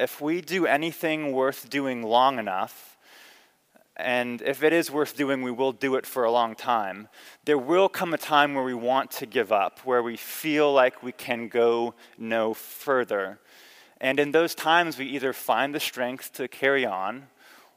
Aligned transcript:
if 0.00 0.20
we 0.20 0.40
do 0.40 0.66
anything 0.66 1.32
worth 1.32 1.68
doing 1.68 2.02
long 2.02 2.38
enough, 2.38 2.96
and 3.96 4.40
if 4.40 4.62
it 4.62 4.72
is 4.72 4.90
worth 4.90 5.14
doing, 5.14 5.42
we 5.42 5.50
will 5.50 5.72
do 5.72 5.94
it 5.96 6.06
for 6.06 6.24
a 6.24 6.30
long 6.30 6.54
time. 6.54 7.08
There 7.44 7.58
will 7.58 7.88
come 7.88 8.14
a 8.14 8.18
time 8.18 8.54
where 8.54 8.64
we 8.64 8.74
want 8.74 9.10
to 9.12 9.26
give 9.26 9.52
up, 9.52 9.80
where 9.84 10.02
we 10.02 10.16
feel 10.16 10.72
like 10.72 11.02
we 11.02 11.12
can 11.12 11.48
go 11.48 11.94
no 12.16 12.54
further. 12.54 13.38
And 14.00 14.18
in 14.18 14.32
those 14.32 14.54
times, 14.54 14.96
we 14.96 15.04
either 15.04 15.34
find 15.34 15.74
the 15.74 15.80
strength 15.80 16.32
to 16.34 16.48
carry 16.48 16.86
on 16.86 17.26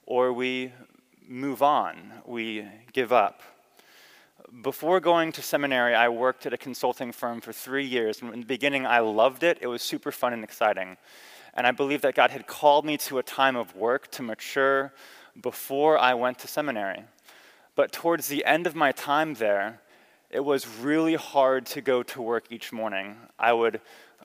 or 0.05 0.31
we 0.31 0.71
move 1.27 1.61
on, 1.61 2.13
we 2.25 2.65
give 2.93 3.11
up. 3.11 3.41
Before 4.61 4.99
going 4.99 5.31
to 5.33 5.41
seminary, 5.41 5.95
I 5.95 6.09
worked 6.09 6.45
at 6.45 6.53
a 6.53 6.57
consulting 6.57 7.11
firm 7.11 7.41
for 7.41 7.51
three 7.51 7.85
years. 7.85 8.21
And 8.21 8.33
in 8.33 8.41
the 8.41 8.45
beginning, 8.45 8.85
I 8.85 8.99
loved 8.99 9.43
it. 9.43 9.57
It 9.61 9.67
was 9.67 9.81
super 9.81 10.11
fun 10.11 10.31
and 10.31 10.43
exciting. 10.43 10.97
And 11.53 11.67
I 11.67 11.71
believe 11.71 12.01
that 12.01 12.15
God 12.15 12.31
had 12.31 12.47
called 12.47 12.85
me 12.85 12.97
to 12.97 13.19
a 13.19 13.23
time 13.23 13.55
of 13.55 13.75
work 13.75 14.09
to 14.11 14.23
mature 14.23 14.93
before 15.39 15.97
I 15.97 16.13
went 16.13 16.39
to 16.39 16.47
seminary. 16.47 17.03
But 17.75 17.91
towards 17.91 18.27
the 18.27 18.45
end 18.45 18.67
of 18.67 18.75
my 18.75 18.91
time 18.91 19.35
there, 19.35 19.81
it 20.29 20.43
was 20.43 20.67
really 20.67 21.15
hard 21.15 21.65
to 21.67 21.81
go 21.81 22.01
to 22.03 22.21
work 22.21 22.45
each 22.49 22.71
morning. 22.71 23.17
I 23.37 23.53
would 23.53 23.81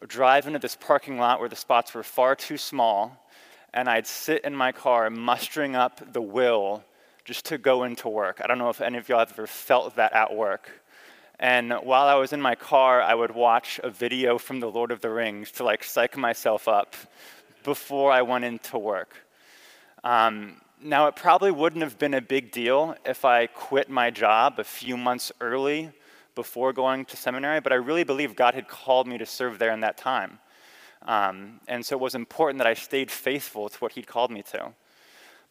drive 0.07 0.47
into 0.47 0.59
this 0.59 0.77
parking 0.77 1.19
lot 1.19 1.41
where 1.41 1.49
the 1.49 1.57
spots 1.57 1.93
were 1.93 2.03
far 2.03 2.35
too 2.35 2.57
small, 2.57 3.27
and 3.75 3.89
I'd 3.89 4.07
sit 4.07 4.45
in 4.45 4.55
my 4.55 4.73
car 4.73 5.11
mustering 5.11 5.77
up 5.77 6.13
the 6.13 6.23
will 6.23 6.85
just 7.25 7.45
to 7.47 7.59
go 7.59 7.85
into 7.85 8.09
work. 8.09 8.41
I 8.43 8.47
don't 8.47 8.57
know 8.57 8.71
if 8.71 8.81
any 8.81 8.97
of 8.97 9.09
y'all 9.09 9.19
have 9.19 9.33
ever 9.33 9.47
felt 9.47 9.97
that 9.97 10.15
at 10.15 10.35
work. 10.35 10.83
And 11.41 11.73
while 11.73 12.09
I 12.09 12.15
was 12.15 12.33
in 12.33 12.41
my 12.41 12.57
car, 12.57 13.01
I 13.01 13.15
would 13.15 13.33
watch 13.33 13.79
a 13.85 13.91
video 13.91 14.39
from 14.39 14.59
The 14.59 14.71
Lord 14.71 14.91
of 14.91 15.01
the 15.01 15.11
Rings 15.11 15.53
to 15.53 15.65
like 15.65 15.85
psych 15.85 16.17
myself 16.17 16.67
up 16.67 16.97
before 17.63 18.11
I 18.11 18.23
went 18.23 18.45
into 18.45 18.77
work. 18.79 19.15
Um, 20.03 20.61
now, 20.81 21.07
it 21.07 21.17
probably 21.17 21.51
wouldn't 21.51 21.83
have 21.83 21.99
been 21.99 22.15
a 22.15 22.21
big 22.21 22.51
deal 22.51 22.97
if 23.05 23.25
I 23.25 23.47
quit 23.47 23.89
my 23.89 24.11
job 24.11 24.59
a 24.59 24.65
few 24.65 24.97
months 24.97 25.31
early 25.41 25.91
before 26.35 26.73
going 26.73 27.05
to 27.05 27.17
seminary, 27.17 27.61
but 27.61 27.73
I 27.73 27.77
really 27.77 28.05
believe 28.05 28.37
God 28.37 28.55
had 28.55 28.69
called 28.69 29.09
me 29.09 29.19
to 29.19 29.27
serve 29.27 29.59
there 29.59 29.73
in 29.73 29.81
that 29.81 29.97
time. 29.97 30.39
Um, 31.03 31.61
and 31.67 31.85
so 31.85 31.97
it 31.97 32.01
was 32.01 32.15
important 32.15 32.59
that 32.59 32.67
I 32.67 32.75
stayed 32.75 33.11
faithful 33.11 33.69
to 33.69 33.79
what 33.79 33.93
He'd 33.93 34.07
called 34.07 34.31
me 34.31 34.43
to. 34.53 34.73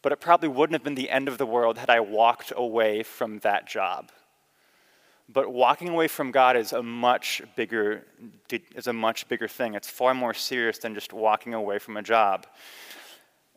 But 0.00 0.12
it 0.12 0.20
probably 0.20 0.48
wouldn't 0.48 0.74
have 0.74 0.84
been 0.84 0.94
the 0.94 1.10
end 1.10 1.28
of 1.28 1.38
the 1.38 1.46
world 1.46 1.78
had 1.78 1.90
I 1.90 2.00
walked 2.00 2.52
away 2.56 3.02
from 3.02 3.40
that 3.40 3.66
job. 3.66 4.10
But 5.30 5.52
walking 5.52 5.88
away 5.88 6.08
from 6.08 6.30
God 6.30 6.56
is 6.56 6.72
a 6.72 6.82
much 6.82 7.42
bigger 7.54 8.04
is 8.74 8.86
a 8.86 8.92
much 8.92 9.28
bigger 9.28 9.48
thing. 9.48 9.74
It's 9.74 9.90
far 9.90 10.14
more 10.14 10.32
serious 10.32 10.78
than 10.78 10.94
just 10.94 11.12
walking 11.12 11.52
away 11.52 11.78
from 11.78 11.96
a 11.96 12.02
job. 12.02 12.46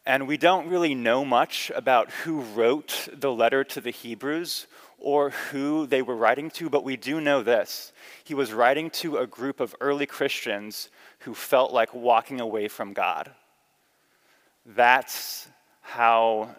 And 0.05 0.27
we 0.27 0.37
don't 0.37 0.67
really 0.67 0.95
know 0.95 1.23
much 1.23 1.71
about 1.75 2.11
who 2.11 2.41
wrote 2.41 3.07
the 3.13 3.31
letter 3.31 3.63
to 3.65 3.79
the 3.81 3.91
Hebrews 3.91 4.67
or 4.97 5.29
who 5.29 5.85
they 5.85 6.01
were 6.01 6.15
writing 6.15 6.49
to, 6.51 6.69
but 6.69 6.83
we 6.83 6.97
do 6.97 7.21
know 7.21 7.43
this. 7.43 7.91
He 8.23 8.33
was 8.33 8.51
writing 8.51 8.89
to 8.91 9.17
a 9.17 9.27
group 9.27 9.59
of 9.59 9.75
early 9.79 10.05
Christians 10.05 10.89
who 11.19 11.33
felt 11.33 11.71
like 11.71 11.93
walking 11.93 12.41
away 12.41 12.67
from 12.67 12.93
God. 12.93 13.31
That's 14.65 15.47
how 15.81 16.55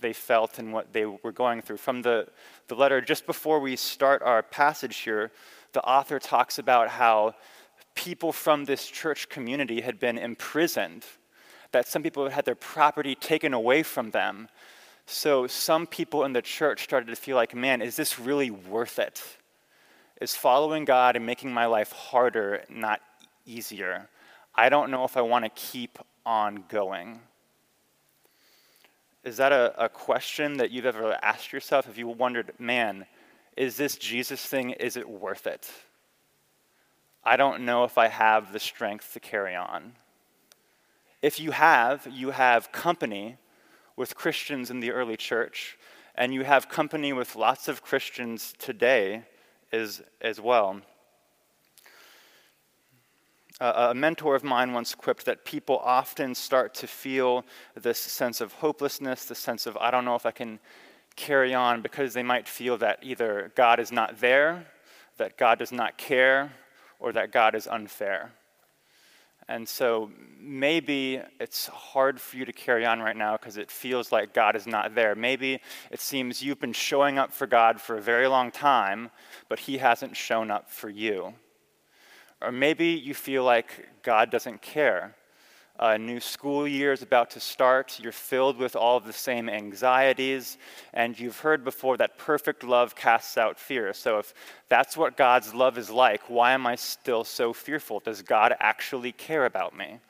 they 0.00 0.12
felt 0.12 0.58
and 0.58 0.72
what 0.72 0.92
they 0.92 1.06
were 1.06 1.32
going 1.32 1.62
through. 1.62 1.78
From 1.78 2.02
the, 2.02 2.28
the 2.68 2.74
letter, 2.74 3.00
just 3.00 3.26
before 3.26 3.60
we 3.60 3.76
start 3.76 4.22
our 4.22 4.42
passage 4.42 4.98
here, 4.98 5.30
the 5.72 5.82
author 5.82 6.18
talks 6.18 6.58
about 6.58 6.88
how 6.88 7.34
people 7.94 8.32
from 8.32 8.64
this 8.64 8.86
church 8.86 9.28
community 9.28 9.80
had 9.80 9.98
been 9.98 10.18
imprisoned, 10.18 11.04
that 11.72 11.86
some 11.86 12.02
people 12.02 12.28
had 12.30 12.44
their 12.44 12.54
property 12.54 13.14
taken 13.14 13.52
away 13.52 13.82
from 13.82 14.10
them. 14.10 14.48
So 15.06 15.46
some 15.46 15.86
people 15.86 16.24
in 16.24 16.32
the 16.32 16.42
church 16.42 16.84
started 16.84 17.08
to 17.08 17.16
feel 17.16 17.36
like, 17.36 17.54
man, 17.54 17.82
is 17.82 17.96
this 17.96 18.18
really 18.18 18.50
worth 18.50 18.98
it? 18.98 19.22
Is 20.20 20.34
following 20.34 20.84
God 20.84 21.16
and 21.16 21.24
making 21.24 21.52
my 21.52 21.66
life 21.66 21.92
harder 21.92 22.64
not 22.68 23.00
easier? 23.46 24.08
I 24.54 24.68
don't 24.68 24.90
know 24.90 25.04
if 25.04 25.16
I 25.16 25.20
want 25.20 25.44
to 25.44 25.50
keep 25.50 25.98
on 26.26 26.64
going. 26.68 27.20
Is 29.28 29.36
that 29.36 29.52
a, 29.52 29.84
a 29.84 29.90
question 29.90 30.56
that 30.56 30.70
you've 30.70 30.86
ever 30.86 31.18
asked 31.20 31.52
yourself? 31.52 31.84
Have 31.84 31.98
you 31.98 32.08
wondered, 32.08 32.54
man, 32.58 33.04
is 33.58 33.76
this 33.76 33.98
Jesus 33.98 34.42
thing, 34.42 34.70
is 34.70 34.96
it 34.96 35.06
worth 35.06 35.46
it? 35.46 35.70
I 37.22 37.36
don't 37.36 37.66
know 37.66 37.84
if 37.84 37.98
I 37.98 38.08
have 38.08 38.54
the 38.54 38.58
strength 38.58 39.12
to 39.12 39.20
carry 39.20 39.54
on. 39.54 39.92
If 41.20 41.38
you 41.38 41.50
have, 41.50 42.08
you 42.10 42.30
have 42.30 42.72
company 42.72 43.36
with 43.96 44.14
Christians 44.14 44.70
in 44.70 44.80
the 44.80 44.92
early 44.92 45.18
church, 45.18 45.76
and 46.14 46.32
you 46.32 46.44
have 46.44 46.70
company 46.70 47.12
with 47.12 47.36
lots 47.36 47.68
of 47.68 47.82
Christians 47.82 48.54
today 48.58 49.24
as, 49.72 50.00
as 50.22 50.40
well 50.40 50.80
a 53.60 53.92
mentor 53.94 54.36
of 54.36 54.44
mine 54.44 54.72
once 54.72 54.94
quipped 54.94 55.24
that 55.26 55.44
people 55.44 55.78
often 55.78 56.34
start 56.34 56.74
to 56.74 56.86
feel 56.86 57.44
this 57.74 57.98
sense 57.98 58.40
of 58.40 58.52
hopelessness, 58.52 59.24
the 59.24 59.34
sense 59.34 59.66
of, 59.66 59.76
I 59.78 59.90
don't 59.90 60.04
know 60.04 60.14
if 60.14 60.26
I 60.26 60.30
can 60.30 60.60
carry 61.16 61.54
on, 61.54 61.82
because 61.82 62.14
they 62.14 62.22
might 62.22 62.46
feel 62.46 62.78
that 62.78 63.00
either 63.02 63.52
God 63.56 63.80
is 63.80 63.90
not 63.90 64.20
there, 64.20 64.66
that 65.16 65.36
God 65.36 65.58
does 65.58 65.72
not 65.72 65.98
care, 65.98 66.52
or 67.00 67.12
that 67.12 67.32
God 67.32 67.54
is 67.54 67.66
unfair. 67.66 68.32
And 69.48 69.66
so 69.66 70.10
maybe 70.38 71.22
it's 71.40 71.68
hard 71.68 72.20
for 72.20 72.36
you 72.36 72.44
to 72.44 72.52
carry 72.52 72.84
on 72.84 73.00
right 73.00 73.16
now 73.16 73.38
because 73.38 73.56
it 73.56 73.70
feels 73.70 74.12
like 74.12 74.34
God 74.34 74.56
is 74.56 74.66
not 74.66 74.94
there. 74.94 75.14
Maybe 75.14 75.60
it 75.90 76.00
seems 76.00 76.42
you've 76.42 76.60
been 76.60 76.74
showing 76.74 77.18
up 77.18 77.32
for 77.32 77.46
God 77.46 77.80
for 77.80 77.96
a 77.96 78.00
very 78.00 78.28
long 78.28 78.50
time, 78.50 79.10
but 79.48 79.58
He 79.60 79.78
hasn't 79.78 80.16
shown 80.16 80.50
up 80.50 80.70
for 80.70 80.90
you. 80.90 81.32
Or 82.40 82.52
maybe 82.52 82.88
you 82.88 83.14
feel 83.14 83.44
like 83.44 83.88
God 84.02 84.30
doesn't 84.30 84.62
care. 84.62 85.14
A 85.80 85.96
new 85.96 86.18
school 86.18 86.66
year 86.66 86.92
is 86.92 87.02
about 87.02 87.30
to 87.30 87.40
start. 87.40 88.00
You're 88.00 88.10
filled 88.10 88.58
with 88.58 88.74
all 88.74 88.96
of 88.96 89.04
the 89.04 89.12
same 89.12 89.48
anxieties. 89.48 90.58
And 90.92 91.18
you've 91.18 91.38
heard 91.38 91.62
before 91.62 91.96
that 91.98 92.18
perfect 92.18 92.64
love 92.64 92.96
casts 92.96 93.38
out 93.38 93.60
fear. 93.60 93.92
So, 93.92 94.18
if 94.18 94.34
that's 94.68 94.96
what 94.96 95.16
God's 95.16 95.54
love 95.54 95.78
is 95.78 95.88
like, 95.88 96.22
why 96.28 96.52
am 96.52 96.66
I 96.66 96.74
still 96.74 97.22
so 97.22 97.52
fearful? 97.52 98.00
Does 98.00 98.22
God 98.22 98.56
actually 98.58 99.12
care 99.12 99.46
about 99.46 99.76
me? 99.76 100.00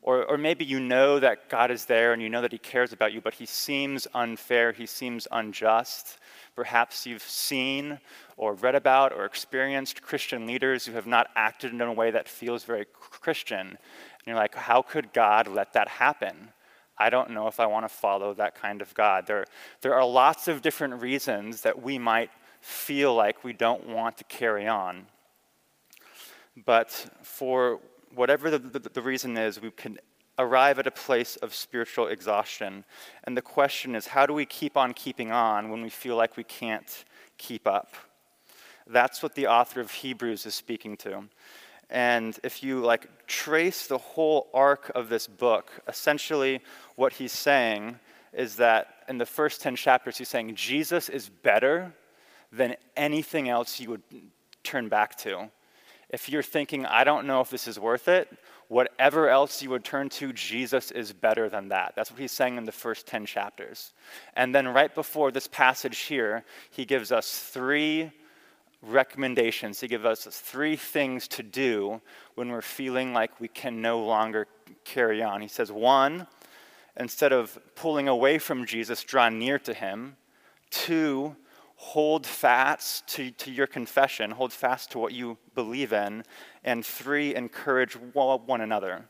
Or, 0.00 0.24
or 0.24 0.36
maybe 0.36 0.64
you 0.64 0.80
know 0.80 1.20
that 1.20 1.48
God 1.48 1.70
is 1.70 1.84
there 1.84 2.12
and 2.12 2.20
you 2.20 2.28
know 2.28 2.40
that 2.40 2.52
He 2.52 2.58
cares 2.58 2.92
about 2.92 3.12
you, 3.12 3.20
but 3.20 3.34
He 3.34 3.46
seems 3.46 4.08
unfair, 4.14 4.72
He 4.72 4.86
seems 4.86 5.28
unjust. 5.30 6.18
Perhaps 6.54 7.06
you've 7.06 7.22
seen 7.22 7.98
or 8.36 8.54
read 8.54 8.74
about 8.74 9.12
or 9.12 9.24
experienced 9.24 10.02
Christian 10.02 10.46
leaders 10.46 10.84
who 10.84 10.92
have 10.92 11.06
not 11.06 11.28
acted 11.34 11.72
in 11.72 11.80
a 11.80 11.92
way 11.92 12.10
that 12.10 12.28
feels 12.28 12.64
very 12.64 12.86
Christian. 12.92 13.68
And 13.68 13.78
you're 14.26 14.36
like, 14.36 14.54
how 14.54 14.82
could 14.82 15.12
God 15.12 15.48
let 15.48 15.72
that 15.72 15.88
happen? 15.88 16.50
I 16.98 17.10
don't 17.10 17.30
know 17.30 17.48
if 17.48 17.58
I 17.58 17.66
want 17.66 17.84
to 17.84 17.88
follow 17.88 18.34
that 18.34 18.54
kind 18.54 18.82
of 18.82 18.92
God. 18.94 19.26
There, 19.26 19.44
there 19.80 19.94
are 19.94 20.04
lots 20.04 20.46
of 20.46 20.62
different 20.62 21.00
reasons 21.00 21.62
that 21.62 21.82
we 21.82 21.98
might 21.98 22.30
feel 22.60 23.14
like 23.14 23.42
we 23.42 23.52
don't 23.52 23.88
want 23.88 24.18
to 24.18 24.24
carry 24.24 24.68
on. 24.68 25.06
But 26.64 26.90
for 27.22 27.80
whatever 28.14 28.50
the, 28.50 28.58
the, 28.58 28.78
the 28.78 29.02
reason 29.02 29.36
is, 29.36 29.60
we 29.60 29.70
can 29.70 29.98
arrive 30.42 30.78
at 30.78 30.86
a 30.86 30.90
place 30.90 31.36
of 31.36 31.54
spiritual 31.54 32.08
exhaustion. 32.08 32.84
And 33.24 33.36
the 33.36 33.42
question 33.42 33.94
is 33.94 34.08
how 34.08 34.26
do 34.26 34.34
we 34.34 34.44
keep 34.44 34.76
on 34.76 34.92
keeping 34.92 35.30
on 35.30 35.70
when 35.70 35.82
we 35.82 35.90
feel 35.90 36.16
like 36.16 36.36
we 36.36 36.44
can't 36.44 37.04
keep 37.38 37.66
up? 37.66 37.94
That's 38.86 39.22
what 39.22 39.34
the 39.34 39.46
author 39.46 39.80
of 39.80 39.90
Hebrews 39.90 40.44
is 40.44 40.54
speaking 40.54 40.96
to. 40.98 41.24
And 41.88 42.38
if 42.42 42.62
you 42.62 42.80
like 42.80 43.26
trace 43.26 43.86
the 43.86 43.98
whole 43.98 44.48
arc 44.54 44.90
of 44.94 45.08
this 45.08 45.26
book, 45.26 45.70
essentially 45.86 46.60
what 46.96 47.12
he's 47.12 47.32
saying 47.32 47.98
is 48.32 48.56
that 48.56 49.04
in 49.08 49.18
the 49.18 49.26
first 49.26 49.60
10 49.60 49.76
chapters, 49.76 50.16
he's 50.16 50.28
saying 50.28 50.54
Jesus 50.54 51.08
is 51.08 51.28
better 51.28 51.92
than 52.50 52.76
anything 52.96 53.48
else 53.48 53.78
you 53.78 53.90
would 53.90 54.02
turn 54.62 54.88
back 54.88 55.16
to. 55.16 55.50
If 56.08 56.28
you're 56.28 56.42
thinking, 56.42 56.86
I 56.86 57.04
don't 57.04 57.26
know 57.26 57.40
if 57.40 57.50
this 57.50 57.66
is 57.66 57.78
worth 57.78 58.08
it, 58.08 58.28
whatever 58.72 59.28
else 59.28 59.62
you 59.62 59.68
would 59.68 59.84
turn 59.84 60.08
to, 60.08 60.32
Jesus 60.32 60.90
is 60.90 61.12
better 61.12 61.50
than 61.50 61.68
that. 61.68 61.92
That's 61.94 62.10
what 62.10 62.18
he's 62.18 62.32
saying 62.32 62.56
in 62.56 62.64
the 62.64 62.72
first 62.72 63.06
10 63.06 63.26
chapters. 63.26 63.92
And 64.34 64.54
then 64.54 64.66
right 64.66 64.92
before 64.94 65.30
this 65.30 65.46
passage 65.46 65.98
here, 65.98 66.42
he 66.70 66.86
gives 66.86 67.12
us 67.12 67.38
three 67.38 68.10
recommendations. 68.80 69.78
He 69.78 69.88
gives 69.88 70.06
us 70.06 70.24
three 70.24 70.76
things 70.76 71.28
to 71.28 71.42
do 71.42 72.00
when 72.34 72.48
we're 72.48 72.62
feeling 72.62 73.12
like 73.12 73.40
we 73.40 73.48
can 73.48 73.82
no 73.82 74.02
longer 74.02 74.46
carry 74.84 75.22
on. 75.22 75.42
He 75.42 75.48
says, 75.48 75.70
one, 75.70 76.26
instead 76.96 77.32
of 77.34 77.58
pulling 77.74 78.08
away 78.08 78.38
from 78.38 78.64
Jesus, 78.64 79.04
draw 79.04 79.28
near 79.28 79.58
to 79.58 79.74
him. 79.74 80.16
Two, 80.70 81.36
hold 81.82 82.24
fast 82.24 83.04
to, 83.08 83.32
to 83.32 83.50
your 83.50 83.66
confession, 83.66 84.30
hold 84.30 84.52
fast 84.52 84.92
to 84.92 85.00
what 85.00 85.12
you 85.12 85.36
believe 85.56 85.92
in. 85.92 86.22
And 86.62 86.86
three, 86.86 87.34
encourage 87.34 87.94
one 87.94 88.60
another. 88.60 89.06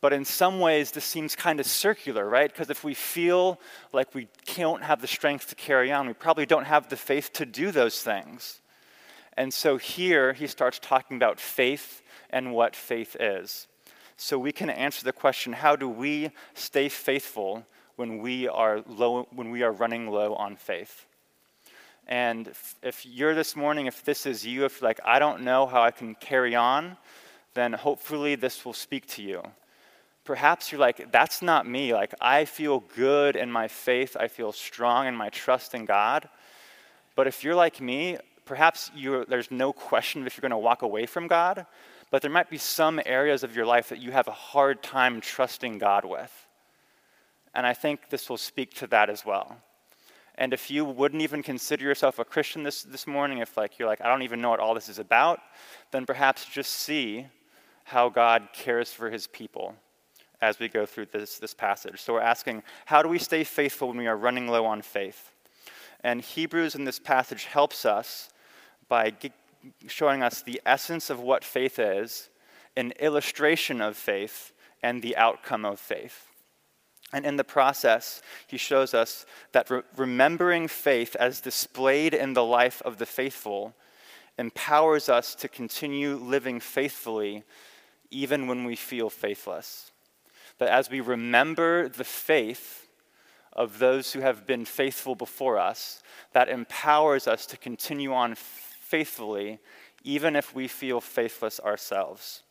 But 0.00 0.12
in 0.12 0.24
some 0.24 0.60
ways, 0.60 0.92
this 0.92 1.04
seems 1.04 1.34
kind 1.34 1.58
of 1.58 1.66
circular, 1.66 2.28
right? 2.28 2.50
Because 2.52 2.70
if 2.70 2.84
we 2.84 2.94
feel 2.94 3.60
like 3.92 4.14
we 4.14 4.28
don't 4.54 4.84
have 4.84 5.00
the 5.00 5.08
strength 5.08 5.48
to 5.48 5.56
carry 5.56 5.90
on, 5.90 6.06
we 6.06 6.12
probably 6.12 6.46
don't 6.46 6.66
have 6.66 6.88
the 6.88 6.96
faith 6.96 7.32
to 7.32 7.44
do 7.44 7.72
those 7.72 8.00
things. 8.00 8.60
And 9.36 9.52
so 9.52 9.76
here 9.76 10.34
he 10.34 10.46
starts 10.46 10.78
talking 10.78 11.16
about 11.16 11.40
faith 11.40 12.00
and 12.30 12.54
what 12.54 12.76
faith 12.76 13.16
is. 13.18 13.66
So 14.16 14.38
we 14.38 14.52
can 14.52 14.70
answer 14.70 15.04
the 15.04 15.12
question 15.12 15.52
how 15.52 15.74
do 15.74 15.88
we 15.88 16.30
stay 16.54 16.88
faithful 16.88 17.66
when 17.96 18.18
we 18.18 18.46
are, 18.46 18.82
low, 18.86 19.26
when 19.32 19.50
we 19.50 19.64
are 19.64 19.72
running 19.72 20.08
low 20.08 20.34
on 20.34 20.54
faith? 20.54 21.05
And 22.06 22.48
if 22.82 23.04
you're 23.04 23.34
this 23.34 23.56
morning, 23.56 23.86
if 23.86 24.04
this 24.04 24.26
is 24.26 24.46
you, 24.46 24.64
if 24.64 24.80
like, 24.80 25.00
I 25.04 25.18
don't 25.18 25.42
know 25.42 25.66
how 25.66 25.82
I 25.82 25.90
can 25.90 26.14
carry 26.14 26.54
on, 26.54 26.96
then 27.54 27.72
hopefully 27.72 28.36
this 28.36 28.64
will 28.64 28.72
speak 28.72 29.06
to 29.06 29.22
you. 29.22 29.42
Perhaps 30.24 30.70
you're 30.70 30.80
like, 30.80 31.10
that's 31.10 31.42
not 31.42 31.66
me. 31.66 31.94
Like, 31.94 32.14
I 32.20 32.44
feel 32.44 32.80
good 32.94 33.36
in 33.36 33.50
my 33.50 33.68
faith, 33.68 34.16
I 34.18 34.28
feel 34.28 34.52
strong 34.52 35.06
in 35.06 35.14
my 35.14 35.30
trust 35.30 35.74
in 35.74 35.84
God. 35.84 36.28
But 37.14 37.26
if 37.26 37.42
you're 37.42 37.54
like 37.54 37.80
me, 37.80 38.18
perhaps 38.44 38.90
there's 39.28 39.50
no 39.50 39.72
question 39.72 40.26
if 40.26 40.36
you're 40.36 40.42
going 40.42 40.50
to 40.50 40.58
walk 40.58 40.82
away 40.82 41.06
from 41.06 41.26
God, 41.28 41.66
but 42.10 42.22
there 42.22 42.30
might 42.30 42.50
be 42.50 42.58
some 42.58 43.00
areas 43.04 43.42
of 43.42 43.56
your 43.56 43.66
life 43.66 43.88
that 43.88 44.00
you 44.00 44.12
have 44.12 44.28
a 44.28 44.32
hard 44.32 44.82
time 44.82 45.20
trusting 45.20 45.78
God 45.78 46.04
with. 46.04 46.46
And 47.54 47.66
I 47.66 47.72
think 47.72 48.10
this 48.10 48.28
will 48.28 48.36
speak 48.36 48.74
to 48.74 48.86
that 48.88 49.10
as 49.10 49.24
well. 49.24 49.56
And 50.38 50.52
if 50.52 50.70
you 50.70 50.84
wouldn't 50.84 51.22
even 51.22 51.42
consider 51.42 51.84
yourself 51.84 52.18
a 52.18 52.24
Christian 52.24 52.62
this, 52.62 52.82
this 52.82 53.06
morning, 53.06 53.38
if 53.38 53.56
like 53.56 53.78
you're 53.78 53.88
like, 53.88 54.00
I 54.00 54.08
don't 54.08 54.22
even 54.22 54.40
know 54.40 54.50
what 54.50 54.60
all 54.60 54.74
this 54.74 54.88
is 54.88 54.98
about, 54.98 55.40
then 55.92 56.04
perhaps 56.04 56.44
just 56.44 56.72
see 56.72 57.26
how 57.84 58.08
God 58.08 58.48
cares 58.52 58.90
for 58.90 59.10
his 59.10 59.26
people 59.26 59.74
as 60.42 60.58
we 60.58 60.68
go 60.68 60.84
through 60.84 61.06
this, 61.06 61.38
this 61.38 61.54
passage. 61.54 62.00
So 62.00 62.14
we're 62.14 62.20
asking, 62.20 62.62
how 62.84 63.02
do 63.02 63.08
we 63.08 63.18
stay 63.18 63.44
faithful 63.44 63.88
when 63.88 63.96
we 63.96 64.06
are 64.06 64.16
running 64.16 64.48
low 64.48 64.66
on 64.66 64.82
faith? 64.82 65.32
And 66.02 66.20
Hebrews 66.20 66.74
in 66.74 66.84
this 66.84 66.98
passage 66.98 67.44
helps 67.44 67.86
us 67.86 68.28
by 68.88 69.14
showing 69.86 70.22
us 70.22 70.42
the 70.42 70.60
essence 70.66 71.08
of 71.08 71.20
what 71.20 71.44
faith 71.44 71.78
is, 71.78 72.28
an 72.76 72.92
illustration 73.00 73.80
of 73.80 73.96
faith, 73.96 74.52
and 74.82 75.00
the 75.00 75.16
outcome 75.16 75.64
of 75.64 75.80
faith. 75.80 76.25
And 77.12 77.24
in 77.24 77.36
the 77.36 77.44
process, 77.44 78.20
he 78.46 78.56
shows 78.56 78.92
us 78.92 79.26
that 79.52 79.70
re- 79.70 79.82
remembering 79.96 80.68
faith 80.68 81.14
as 81.16 81.40
displayed 81.40 82.14
in 82.14 82.34
the 82.34 82.44
life 82.44 82.82
of 82.84 82.98
the 82.98 83.06
faithful 83.06 83.74
empowers 84.38 85.08
us 85.08 85.34
to 85.36 85.48
continue 85.48 86.16
living 86.16 86.60
faithfully 86.60 87.44
even 88.10 88.46
when 88.46 88.64
we 88.64 88.76
feel 88.76 89.08
faithless. 89.08 89.92
That 90.58 90.68
as 90.68 90.90
we 90.90 91.00
remember 91.00 91.88
the 91.88 92.04
faith 92.04 92.88
of 93.52 93.78
those 93.78 94.12
who 94.12 94.20
have 94.20 94.46
been 94.46 94.64
faithful 94.64 95.14
before 95.14 95.58
us, 95.58 96.02
that 96.32 96.48
empowers 96.48 97.26
us 97.26 97.46
to 97.46 97.56
continue 97.56 98.12
on 98.12 98.34
faithfully 98.34 99.58
even 100.04 100.36
if 100.36 100.54
we 100.54 100.68
feel 100.68 101.00
faithless 101.00 101.58
ourselves. 101.60 102.42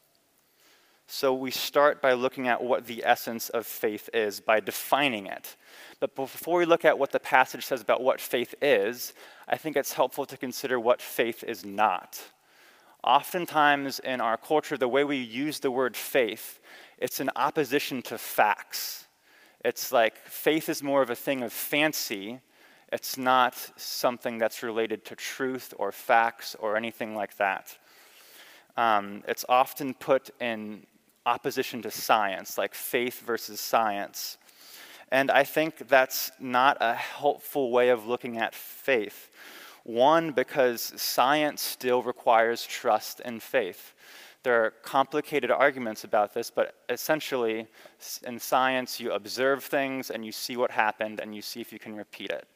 So 1.08 1.34
we 1.34 1.52
start 1.52 2.02
by 2.02 2.14
looking 2.14 2.48
at 2.48 2.64
what 2.64 2.88
the 2.88 3.04
essence 3.06 3.50
of 3.50 3.68
faith 3.68 4.10
is, 4.14 4.40
by 4.40 4.60
defining 4.60 5.28
it. 5.28 5.56
But 6.00 6.16
before 6.16 6.58
we 6.58 6.66
look 6.66 6.84
at 6.84 6.98
what 6.98 7.12
the 7.12 7.20
passage 7.20 7.66
says 7.66 7.82
about 7.82 8.02
what 8.02 8.20
faith 8.20 8.56
is, 8.62 9.14
I 9.48 9.58
think 9.58 9.78
it's 9.78 9.94
helpful 9.94 10.26
to 10.26 10.38
consider 10.38 10.80
what 10.80 11.02
faith 11.02 11.44
is 11.44 11.64
not. 11.64 12.20
Oftentimes 13.04 14.00
in 14.00 14.20
our 14.20 14.36
culture, 14.36 14.78
the 14.78 14.88
way 14.88 15.04
we 15.04 15.18
use 15.18 15.60
the 15.60 15.70
word 15.70 15.96
faith, 15.96 16.60
it's 16.98 17.20
in 17.20 17.30
opposition 17.36 18.02
to 18.04 18.18
facts. 18.18 19.06
It's 19.64 19.92
like 19.92 20.18
faith 20.18 20.70
is 20.70 20.82
more 20.82 21.04
of 21.04 21.12
a 21.12 21.16
thing 21.16 21.44
of 21.44 21.54
fancy. 21.54 22.40
It's 22.92 23.16
not 23.16 23.56
something 23.78 24.40
that's 24.40 24.64
related 24.64 25.06
to 25.06 25.16
truth 25.16 25.72
or 25.78 25.92
facts 25.92 26.56
or 26.60 26.76
anything 26.76 27.16
like 27.16 27.38
that. 27.38 27.78
Um, 28.76 29.24
it's 29.28 29.46
often 29.48 29.94
put 29.94 30.32
in 30.42 30.88
opposition 31.26 31.82
to 31.82 31.92
science, 31.92 32.58
like 32.58 32.74
faith 32.74 33.22
versus 33.22 33.60
science. 33.60 34.38
And 35.12 35.32
I 35.32 35.44
think 35.44 35.88
that's 35.88 36.32
not 36.40 36.78
a 36.80 36.94
helpful 36.94 37.72
way 37.72 37.90
of 37.90 38.08
looking 38.08 38.38
at 38.38 38.56
faith. 38.56 39.30
One, 39.84 40.32
because 40.32 40.94
science 40.98 41.62
still 41.62 42.02
requires 42.02 42.66
trust 42.66 43.22
and 43.24 43.42
faith. 43.42 43.94
There 44.44 44.64
are 44.64 44.72
complicated 44.84 45.52
arguments 45.52 46.04
about 46.04 46.34
this, 46.34 46.52
but 46.52 46.76
essentially, 46.90 47.68
in 48.26 48.40
science, 48.40 49.00
you 49.00 49.12
observe 49.12 49.64
things 49.64 50.12
and 50.12 50.26
you 50.26 50.32
see 50.32 50.58
what 50.58 50.72
happened 50.72 51.20
and 51.20 51.36
you 51.36 51.42
see 51.42 51.62
if 51.62 51.72
you 51.74 51.80
can 51.80 51.96
repeat 51.96 52.30
it. 52.30 52.48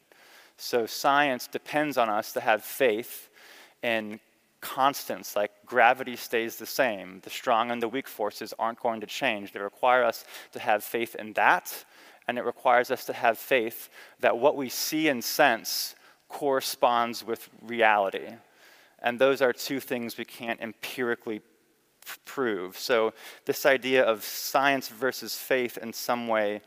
So, 0.56 0.86
science 0.86 1.46
depends 1.46 1.98
on 1.98 2.08
us 2.08 2.32
to 2.34 2.40
have 2.40 2.62
faith 2.62 3.28
in 3.82 4.20
constants, 4.60 5.36
like 5.36 5.50
gravity 5.66 6.16
stays 6.16 6.56
the 6.56 6.66
same. 6.66 7.20
The 7.22 7.30
strong 7.30 7.70
and 7.70 7.82
the 7.82 7.88
weak 7.88 8.08
forces 8.08 8.54
aren't 8.58 8.80
going 8.80 9.00
to 9.00 9.06
change. 9.06 9.52
They 9.52 9.60
require 9.60 10.04
us 10.04 10.24
to 10.52 10.58
have 10.58 10.84
faith 10.84 11.14
in 11.14 11.32
that, 11.34 11.84
and 12.28 12.38
it 12.38 12.44
requires 12.44 12.90
us 12.90 13.04
to 13.06 13.12
have 13.12 13.38
faith 13.38 13.88
that 14.20 14.38
what 14.38 14.56
we 14.56 14.68
see 14.68 15.08
and 15.08 15.22
sense 15.22 15.94
corresponds 16.28 17.24
with 17.24 17.48
reality. 17.62 18.28
And 19.00 19.18
those 19.18 19.40
are 19.42 19.52
two 19.52 19.80
things 19.80 20.18
we 20.18 20.24
can't 20.24 20.60
empirically 20.60 21.40
prove. 22.24 22.78
So, 22.78 23.14
this 23.46 23.66
idea 23.66 24.04
of 24.04 24.24
science 24.24 24.88
versus 24.88 25.36
faith 25.36 25.78
in 25.78 25.92
some 25.92 26.28
way 26.28 26.60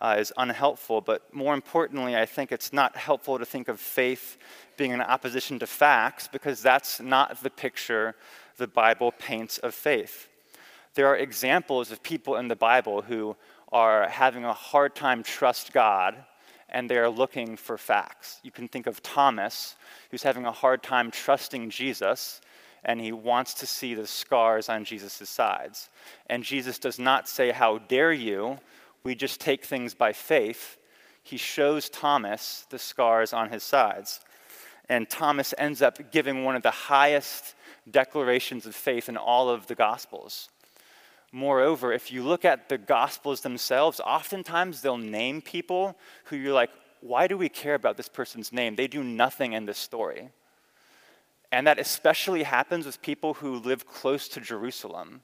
uh, 0.00 0.16
is 0.18 0.32
unhelpful. 0.36 1.00
But 1.00 1.32
more 1.34 1.54
importantly, 1.54 2.16
I 2.16 2.26
think 2.26 2.52
it's 2.52 2.72
not 2.72 2.96
helpful 2.96 3.38
to 3.38 3.44
think 3.44 3.68
of 3.68 3.80
faith 3.80 4.38
being 4.76 4.92
in 4.92 5.00
opposition 5.00 5.58
to 5.60 5.66
facts 5.66 6.28
because 6.28 6.62
that's 6.62 7.00
not 7.00 7.42
the 7.42 7.50
picture 7.50 8.14
the 8.56 8.66
Bible 8.66 9.12
paints 9.12 9.58
of 9.58 9.74
faith. 9.74 10.28
There 10.94 11.06
are 11.06 11.16
examples 11.16 11.90
of 11.90 12.02
people 12.02 12.36
in 12.36 12.48
the 12.48 12.56
Bible 12.56 13.02
who 13.02 13.36
are 13.72 14.08
having 14.08 14.44
a 14.44 14.52
hard 14.52 14.94
time 14.94 15.22
trust 15.22 15.72
God 15.72 16.16
and 16.68 16.90
they're 16.90 17.10
looking 17.10 17.56
for 17.56 17.78
facts. 17.78 18.40
You 18.42 18.50
can 18.50 18.68
think 18.68 18.86
of 18.86 19.02
Thomas, 19.02 19.76
who's 20.10 20.22
having 20.22 20.46
a 20.46 20.52
hard 20.52 20.82
time 20.82 21.10
trusting 21.10 21.70
Jesus, 21.70 22.40
and 22.84 23.00
he 23.00 23.12
wants 23.12 23.54
to 23.54 23.66
see 23.66 23.94
the 23.94 24.06
scars 24.06 24.68
on 24.68 24.84
Jesus' 24.84 25.28
sides. 25.28 25.88
And 26.28 26.42
Jesus 26.42 26.78
does 26.78 26.98
not 26.98 27.28
say, 27.28 27.50
How 27.50 27.78
dare 27.78 28.12
you? 28.12 28.58
We 29.06 29.14
just 29.14 29.40
take 29.40 29.64
things 29.64 29.94
by 29.94 30.12
faith, 30.12 30.78
he 31.22 31.36
shows 31.36 31.88
Thomas 31.88 32.66
the 32.70 32.78
scars 32.78 33.32
on 33.32 33.50
his 33.50 33.62
sides. 33.62 34.18
And 34.88 35.08
Thomas 35.08 35.54
ends 35.56 35.80
up 35.80 36.10
giving 36.10 36.42
one 36.42 36.56
of 36.56 36.62
the 36.64 36.72
highest 36.72 37.54
declarations 37.88 38.66
of 38.66 38.74
faith 38.74 39.08
in 39.08 39.16
all 39.16 39.48
of 39.48 39.68
the 39.68 39.76
Gospels. 39.76 40.48
Moreover, 41.30 41.92
if 41.92 42.10
you 42.10 42.24
look 42.24 42.44
at 42.44 42.68
the 42.68 42.78
Gospels 42.78 43.42
themselves, 43.42 44.00
oftentimes 44.00 44.82
they'll 44.82 44.98
name 44.98 45.40
people 45.40 45.96
who 46.24 46.36
you're 46.36 46.52
like, 46.52 46.70
why 47.00 47.28
do 47.28 47.38
we 47.38 47.48
care 47.48 47.76
about 47.76 47.96
this 47.96 48.08
person's 48.08 48.52
name? 48.52 48.74
They 48.74 48.88
do 48.88 49.04
nothing 49.04 49.52
in 49.52 49.66
this 49.66 49.78
story. 49.78 50.30
And 51.52 51.64
that 51.68 51.78
especially 51.78 52.42
happens 52.42 52.86
with 52.86 53.02
people 53.02 53.34
who 53.34 53.60
live 53.60 53.86
close 53.86 54.26
to 54.30 54.40
Jerusalem. 54.40 55.22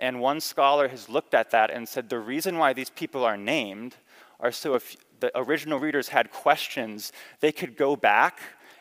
And 0.00 0.18
one 0.18 0.40
scholar 0.40 0.88
has 0.88 1.10
looked 1.10 1.34
at 1.34 1.50
that 1.50 1.70
and 1.70 1.86
said 1.86 2.08
the 2.08 2.18
reason 2.18 2.56
why 2.56 2.72
these 2.72 2.88
people 2.90 3.22
are 3.22 3.36
named 3.36 3.96
are 4.40 4.50
so 4.50 4.74
if 4.74 4.96
the 5.20 5.30
original 5.38 5.78
readers 5.78 6.08
had 6.08 6.32
questions, 6.32 7.12
they 7.40 7.52
could 7.52 7.76
go 7.76 7.94
back 7.94 8.40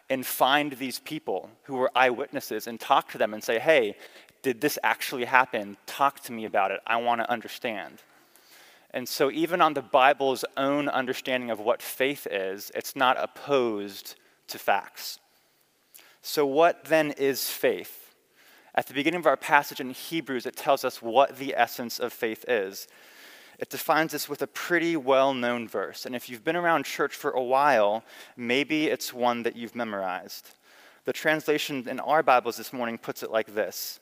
and 0.10 0.26
find 0.26 0.72
these 0.74 1.00
people 1.00 1.50
who 1.64 1.76
were 1.76 1.92
eyewitnesses 1.94 2.68
and 2.68 2.80
talk 2.80 3.12
to 3.12 3.18
them 3.18 3.34
and 3.34 3.44
say, 3.44 3.60
hey, 3.60 3.98
did 4.42 4.62
this 4.62 4.80
actually 4.82 5.26
happen? 5.26 5.76
Talk 5.86 6.22
to 6.22 6.32
me 6.32 6.46
about 6.46 6.72
it. 6.72 6.80
I 6.88 6.96
want 6.96 7.20
to 7.20 7.30
understand. 7.30 8.02
And 8.92 9.08
so, 9.08 9.30
even 9.30 9.62
on 9.62 9.76
the 9.76 9.84
Bible's 9.84 10.46
own 10.58 10.90
understanding 10.90 11.52
of 11.52 11.60
what 11.60 11.82
faith 11.82 12.26
is, 12.32 12.72
it's 12.74 12.96
not 12.96 13.18
opposed 13.20 14.16
to 14.48 14.58
facts. 14.58 15.20
So, 16.24 16.46
what 16.46 16.86
then 16.86 17.12
is 17.12 17.50
faith? 17.50 18.09
At 18.76 18.88
the 18.88 18.94
beginning 18.94 19.20
of 19.20 19.28
our 19.28 19.38
passage 19.38 19.80
in 19.80 19.92
Hebrews, 19.92 20.46
it 20.46 20.56
tells 20.56 20.86
us 20.86 21.02
what 21.02 21.38
the 21.38 21.56
essence 21.56 22.00
of 22.00 22.14
faith 22.14 22.46
is. 22.48 22.88
It 23.58 23.70
defines 23.70 24.14
this 24.14 24.30
with 24.30 24.42
a 24.42 24.48
pretty 24.48 24.96
well 24.96 25.34
known 25.34 25.68
verse. 25.68 26.06
And 26.06 26.16
if 26.16 26.30
you've 26.30 26.46
been 26.46 26.56
around 26.56 26.86
church 26.86 27.14
for 27.14 27.32
a 27.32 27.44
while, 27.44 28.04
maybe 28.38 28.88
it's 28.88 29.14
one 29.14 29.44
that 29.44 29.56
you've 29.56 29.76
memorized. 29.76 30.52
The 31.04 31.14
translation 31.14 31.88
in 31.90 32.00
our 32.00 32.24
Bibles 32.24 32.58
this 32.58 32.72
morning 32.72 32.98
puts 32.98 33.24
it 33.24 33.32
like 33.32 33.54
this 33.56 34.00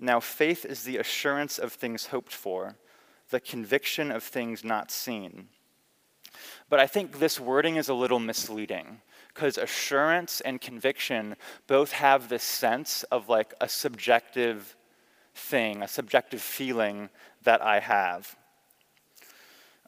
Now, 0.00 0.18
faith 0.18 0.64
is 0.64 0.82
the 0.82 0.96
assurance 0.96 1.58
of 1.58 1.72
things 1.72 2.06
hoped 2.06 2.32
for, 2.32 2.76
the 3.30 3.40
conviction 3.40 4.10
of 4.10 4.24
things 4.24 4.64
not 4.64 4.90
seen. 4.90 5.48
But 6.68 6.80
I 6.80 6.86
think 6.86 7.18
this 7.18 7.38
wording 7.38 7.76
is 7.76 7.88
a 7.88 7.94
little 7.94 8.18
misleading 8.18 9.00
because 9.36 9.58
assurance 9.58 10.40
and 10.40 10.62
conviction 10.62 11.36
both 11.66 11.92
have 11.92 12.30
this 12.30 12.42
sense 12.42 13.02
of 13.12 13.28
like 13.28 13.52
a 13.60 13.68
subjective 13.68 14.74
thing, 15.34 15.82
a 15.82 15.88
subjective 15.88 16.40
feeling 16.40 17.10
that 17.42 17.60
I 17.60 17.80
have. 17.80 18.34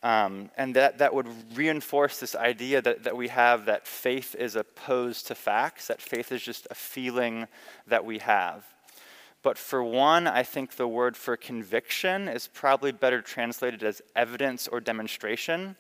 Um, 0.03 0.51
and 0.59 0.77
that, 0.77 0.99
that 0.99 1.15
would 1.15 1.29
reinforce 1.57 2.21
this 2.21 2.37
idea 2.37 2.83
that, 2.83 3.05
that 3.05 3.17
we 3.17 3.29
have 3.29 3.65
that 3.65 3.87
faith 3.87 4.37
is 4.39 4.55
opposed 4.55 5.27
to 5.29 5.35
facts, 5.35 5.87
that 5.87 6.03
faith 6.03 6.31
is 6.31 6.43
just 6.43 6.69
a 6.71 6.75
feeling 6.75 7.47
that 7.87 8.05
we 8.05 8.19
have. 8.19 8.67
But 9.43 9.57
for 9.57 9.83
one, 9.83 10.27
I 10.27 10.43
think 10.43 10.77
the 10.77 10.87
word 10.87 11.17
for 11.17 11.39
conviction 11.39 12.29
is 12.29 12.49
probably 12.49 12.93
better 12.93 13.23
translated 13.23 13.83
as 13.83 14.03
evidence 14.15 14.69
or 14.69 14.81
demonstration. 14.81 15.77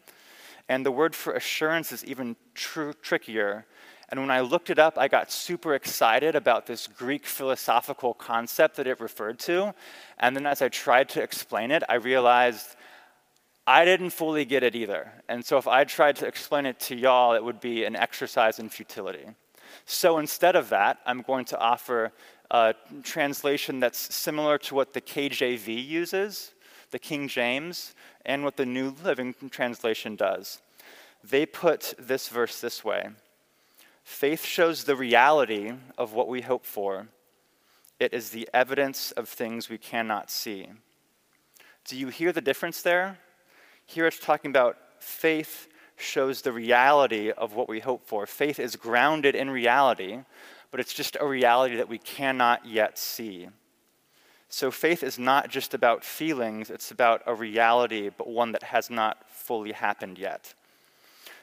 And 0.68 0.84
the 0.84 0.92
word 0.92 1.14
for 1.14 1.32
assurance 1.32 1.92
is 1.92 2.04
even 2.04 2.36
tr- 2.54 2.92
trickier. 3.02 3.66
And 4.10 4.20
when 4.20 4.30
I 4.30 4.40
looked 4.40 4.70
it 4.70 4.78
up, 4.78 4.96
I 4.96 5.08
got 5.08 5.30
super 5.30 5.74
excited 5.74 6.34
about 6.34 6.66
this 6.66 6.86
Greek 6.86 7.26
philosophical 7.26 8.14
concept 8.14 8.76
that 8.76 8.86
it 8.86 9.00
referred 9.00 9.38
to. 9.40 9.74
And 10.18 10.34
then 10.34 10.46
as 10.46 10.62
I 10.62 10.68
tried 10.68 11.08
to 11.10 11.22
explain 11.22 11.70
it, 11.70 11.82
I 11.88 11.94
realized 11.94 12.76
I 13.66 13.84
didn't 13.84 14.10
fully 14.10 14.46
get 14.46 14.62
it 14.62 14.74
either. 14.74 15.12
And 15.28 15.44
so 15.44 15.58
if 15.58 15.68
I 15.68 15.84
tried 15.84 16.16
to 16.16 16.26
explain 16.26 16.64
it 16.64 16.80
to 16.80 16.96
y'all, 16.96 17.34
it 17.34 17.44
would 17.44 17.60
be 17.60 17.84
an 17.84 17.96
exercise 17.96 18.58
in 18.58 18.70
futility. 18.70 19.26
So 19.84 20.18
instead 20.18 20.56
of 20.56 20.70
that, 20.70 20.98
I'm 21.04 21.20
going 21.20 21.44
to 21.46 21.58
offer 21.58 22.12
a 22.50 22.74
translation 23.02 23.78
that's 23.78 24.14
similar 24.14 24.56
to 24.56 24.74
what 24.74 24.94
the 24.94 25.02
KJV 25.02 25.86
uses, 25.86 26.54
the 26.90 26.98
King 26.98 27.28
James, 27.28 27.94
and 28.24 28.44
what 28.44 28.56
the 28.56 28.66
New 28.66 28.94
Living 29.02 29.34
Translation 29.50 30.16
does. 30.16 30.60
They 31.22 31.46
put 31.46 31.94
this 31.98 32.28
verse 32.28 32.60
this 32.60 32.84
way 32.84 33.10
Faith 34.04 34.44
shows 34.44 34.84
the 34.84 34.96
reality 34.96 35.72
of 35.98 36.14
what 36.14 36.28
we 36.28 36.40
hope 36.40 36.64
for, 36.64 37.08
it 38.00 38.14
is 38.14 38.30
the 38.30 38.48
evidence 38.54 39.10
of 39.12 39.28
things 39.28 39.68
we 39.68 39.78
cannot 39.78 40.30
see. 40.30 40.68
Do 41.84 41.96
you 41.96 42.08
hear 42.08 42.32
the 42.32 42.40
difference 42.40 42.82
there? 42.82 43.18
Here 43.86 44.06
it's 44.06 44.18
talking 44.18 44.50
about 44.50 44.76
faith 45.00 45.68
shows 45.96 46.42
the 46.42 46.52
reality 46.52 47.30
of 47.32 47.54
what 47.54 47.68
we 47.68 47.80
hope 47.80 48.06
for. 48.06 48.26
Faith 48.26 48.58
is 48.58 48.76
grounded 48.76 49.34
in 49.34 49.50
reality, 49.50 50.20
but 50.70 50.80
it's 50.80 50.94
just 50.94 51.16
a 51.20 51.26
reality 51.26 51.76
that 51.76 51.88
we 51.88 51.98
cannot 51.98 52.66
yet 52.66 52.98
see. 52.98 53.48
So 54.48 54.70
faith 54.70 55.02
is 55.02 55.18
not 55.18 55.50
just 55.50 55.74
about 55.74 56.04
feelings, 56.04 56.70
it's 56.70 56.90
about 56.90 57.22
a 57.26 57.34
reality, 57.34 58.10
but 58.16 58.28
one 58.28 58.52
that 58.52 58.62
has 58.62 58.88
not 58.88 59.28
fully 59.30 59.72
happened 59.72 60.18
yet. 60.18 60.54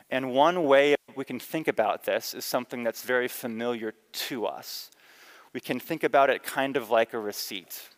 And 0.10 0.32
one 0.34 0.66
way 0.66 0.96
we 1.16 1.24
can 1.26 1.40
think 1.40 1.68
about 1.68 2.04
this 2.06 2.34
is 2.34 2.46
something 2.46 2.84
that's 2.84 3.04
very 3.04 3.28
familiar 3.28 3.94
to 4.14 4.46
us. 4.46 4.92
We 5.54 5.60
can 5.60 5.80
think 5.80 6.04
about 6.04 6.30
it 6.30 6.44
kind 6.44 6.76
of 6.78 6.90
like 6.90 7.14
a 7.14 7.20
receipt. 7.20 7.90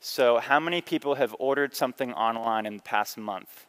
So, 0.00 0.38
how 0.38 0.60
many 0.60 0.80
people 0.80 1.16
have 1.16 1.34
ordered 1.38 1.74
something 1.74 2.12
online 2.12 2.66
in 2.66 2.76
the 2.76 2.82
past 2.82 3.18
month? 3.18 3.66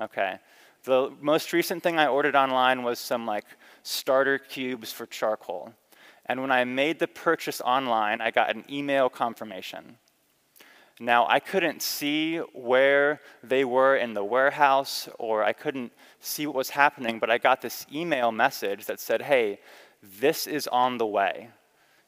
Okay. 0.00 0.38
The 0.84 1.12
most 1.20 1.52
recent 1.52 1.82
thing 1.82 1.98
I 1.98 2.06
ordered 2.06 2.36
online 2.36 2.82
was 2.82 2.98
some 2.98 3.26
like 3.26 3.44
starter 3.82 4.38
cubes 4.38 4.92
for 4.92 5.06
charcoal. 5.06 5.74
And 6.30 6.40
when 6.40 6.52
I 6.52 6.62
made 6.62 7.00
the 7.00 7.08
purchase 7.08 7.60
online, 7.60 8.20
I 8.20 8.30
got 8.30 8.54
an 8.54 8.64
email 8.70 9.08
confirmation. 9.08 9.96
Now, 11.00 11.26
I 11.28 11.40
couldn't 11.40 11.82
see 11.82 12.36
where 12.36 13.20
they 13.42 13.64
were 13.64 13.96
in 13.96 14.14
the 14.14 14.22
warehouse, 14.22 15.08
or 15.18 15.42
I 15.42 15.52
couldn't 15.52 15.90
see 16.20 16.46
what 16.46 16.54
was 16.54 16.70
happening, 16.70 17.18
but 17.18 17.30
I 17.30 17.38
got 17.38 17.62
this 17.62 17.84
email 17.92 18.30
message 18.30 18.86
that 18.86 19.00
said, 19.00 19.22
Hey, 19.22 19.58
this 20.20 20.46
is 20.46 20.68
on 20.68 20.98
the 20.98 21.06
way. 21.06 21.48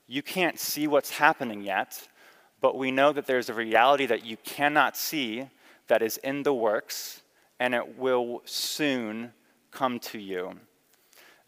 You 0.06 0.22
can't 0.22 0.56
see 0.56 0.86
what's 0.86 1.10
happening 1.10 1.62
yet, 1.62 2.06
but 2.60 2.78
we 2.78 2.92
know 2.92 3.12
that 3.12 3.26
there's 3.26 3.48
a 3.48 3.54
reality 3.54 4.06
that 4.06 4.24
you 4.24 4.36
cannot 4.44 4.96
see 4.96 5.48
that 5.88 6.00
is 6.00 6.18
in 6.18 6.44
the 6.44 6.54
works, 6.54 7.22
and 7.58 7.74
it 7.74 7.98
will 7.98 8.42
soon 8.44 9.32
come 9.72 9.98
to 9.98 10.20
you. 10.20 10.60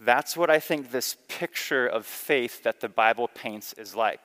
That's 0.04 0.36
what 0.36 0.50
I 0.50 0.60
think 0.60 0.90
this 0.90 1.16
picture 1.28 1.86
of 1.86 2.04
faith 2.04 2.62
that 2.62 2.80
the 2.80 2.88
Bible 2.88 3.28
paints 3.28 3.72
is 3.74 3.94
like. 3.94 4.20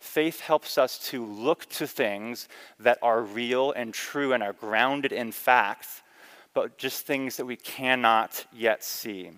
Faith 0.00 0.40
helps 0.40 0.78
us 0.78 0.98
to 1.10 1.24
look 1.24 1.68
to 1.70 1.86
things 1.86 2.48
that 2.80 2.98
are 3.02 3.22
real 3.22 3.70
and 3.70 3.94
true 3.94 4.32
and 4.32 4.42
are 4.42 4.52
grounded 4.52 5.12
in 5.12 5.30
facts, 5.30 6.02
but 6.54 6.76
just 6.76 7.06
things 7.06 7.36
that 7.36 7.46
we 7.46 7.54
cannot 7.54 8.46
yet 8.52 8.82
see. 8.82 9.30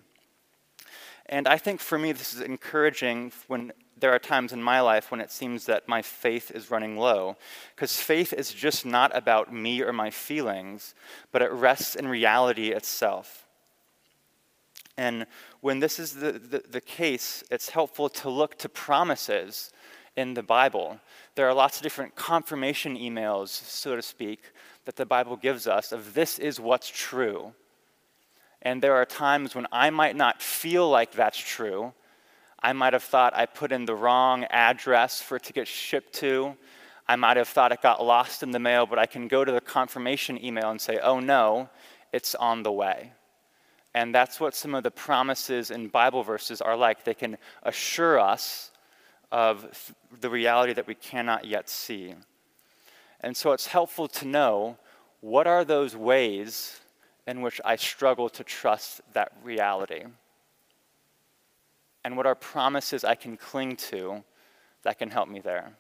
And 1.27 1.47
I 1.47 1.59
think 1.59 1.81
for 1.81 1.99
me, 1.99 2.13
this 2.13 2.33
is 2.33 2.41
encouraging 2.41 3.33
when 3.47 3.73
there 3.99 4.13
are 4.13 4.19
times 4.19 4.53
in 4.53 4.63
my 4.63 4.81
life 4.81 5.11
when 5.11 5.21
it 5.21 5.31
seems 5.31 5.67
that 5.67 5.89
my 5.89 6.03
faith 6.03 6.51
is 6.51 6.71
running 6.71 6.97
low. 6.97 7.37
Because 7.75 7.97
faith 7.97 8.33
is 8.33 8.53
just 8.53 8.85
not 8.85 9.17
about 9.17 9.53
me 9.53 9.83
or 9.83 9.93
my 9.93 10.11
feelings, 10.11 10.95
but 11.31 11.43
it 11.43 11.53
rests 11.53 11.95
in 11.95 12.09
reality 12.09 12.71
itself. 12.71 13.47
And 14.97 15.27
when 15.65 15.81
this 15.81 15.99
is 15.99 16.13
the, 16.13 16.33
the, 16.33 16.63
the, 16.73 16.81
case, 16.83 17.43
it's 17.51 17.71
helpful 17.71 18.11
to 18.11 18.29
look 18.29 18.59
to 18.59 18.69
promises 18.69 19.73
in 20.15 20.35
the 20.35 20.43
Bible. 20.43 21.01
There 21.37 21.49
are 21.49 21.55
lots 21.55 21.79
of 21.79 21.83
different 21.83 22.15
confirmation 22.15 22.99
emails, 22.99 23.49
so 23.49 23.97
to 23.97 24.03
speak, 24.03 24.53
that 24.85 24.97
the 24.97 25.07
Bible 25.07 25.37
gives 25.37 25.67
us 25.67 25.91
of 25.91 26.13
this 26.13 26.39
is 26.39 26.61
what's 26.61 26.91
true. 26.91 27.55
And 28.61 28.83
there 28.83 28.95
are 28.97 29.07
times 29.07 29.55
when 29.55 29.67
I 29.73 29.89
might 29.89 30.17
not 30.17 30.43
feel 30.43 30.91
like 30.91 31.13
that's 31.13 31.39
true, 31.39 31.95
I 32.63 32.75
might 32.75 32.93
have 32.93 33.03
thought 33.03 33.35
I 33.35 33.47
put 33.47 33.73
in 33.73 33.87
the 33.87 33.95
wrong 33.95 34.45
address 34.51 35.23
for 35.23 35.37
it 35.37 35.45
to 35.45 35.55
get 35.55 35.67
shipped 35.67 36.13
to. 36.17 36.59
I 37.09 37.17
might 37.17 37.39
have 37.39 37.49
thought 37.49 37.73
it 37.73 37.81
got 37.81 38.05
lost 38.05 38.43
in 38.43 38.51
the 38.51 38.59
mail, 38.59 38.85
but 38.85 38.99
I 38.99 39.07
can 39.07 39.29
go 39.29 39.47
to 39.47 39.53
the 39.53 39.63
confirmation 39.63 40.45
email 40.45 40.69
and 40.69 40.79
say, 40.79 40.99
oh 41.03 41.21
no, 41.21 41.71
it's 42.13 42.35
on 42.35 42.65
the 42.65 42.73
way. 42.73 43.13
And 43.95 44.15
that's 44.15 44.41
what 44.41 44.55
some 44.55 44.75
of 44.75 44.83
the 44.83 44.91
promises 44.91 45.71
in 45.71 45.89
Bible 45.89 46.23
verses 46.23 46.61
are 46.61 46.77
like. 46.77 47.05
They 47.05 47.15
can 47.15 47.39
assure 47.63 48.19
us 48.19 48.73
of 49.31 49.95
the 50.21 50.31
reality 50.31 50.73
that 50.73 50.87
we 50.87 50.95
cannot 50.95 51.45
yet 51.45 51.69
see. 51.69 52.15
And 53.21 53.37
so 53.37 53.53
it's 53.53 53.69
helpful 53.69 54.09
to 54.09 54.27
know 54.27 54.77
what 55.21 55.47
are 55.47 55.65
those 55.65 55.97
ways 55.97 56.81
in 57.27 57.41
which 57.41 57.61
I 57.65 57.77
struggle 57.77 58.29
to 58.31 58.45
trust 58.45 59.01
that 59.15 59.33
reality 59.43 60.05
and 62.05 62.17
what 62.17 62.27
are 62.27 62.35
promises 62.35 63.03
I 63.03 63.15
can 63.15 63.37
cling 63.37 63.77
to 63.77 64.23
that 64.83 64.99
can 64.99 65.11
help 65.11 65.29
me 65.29 65.41
there. 65.41 65.73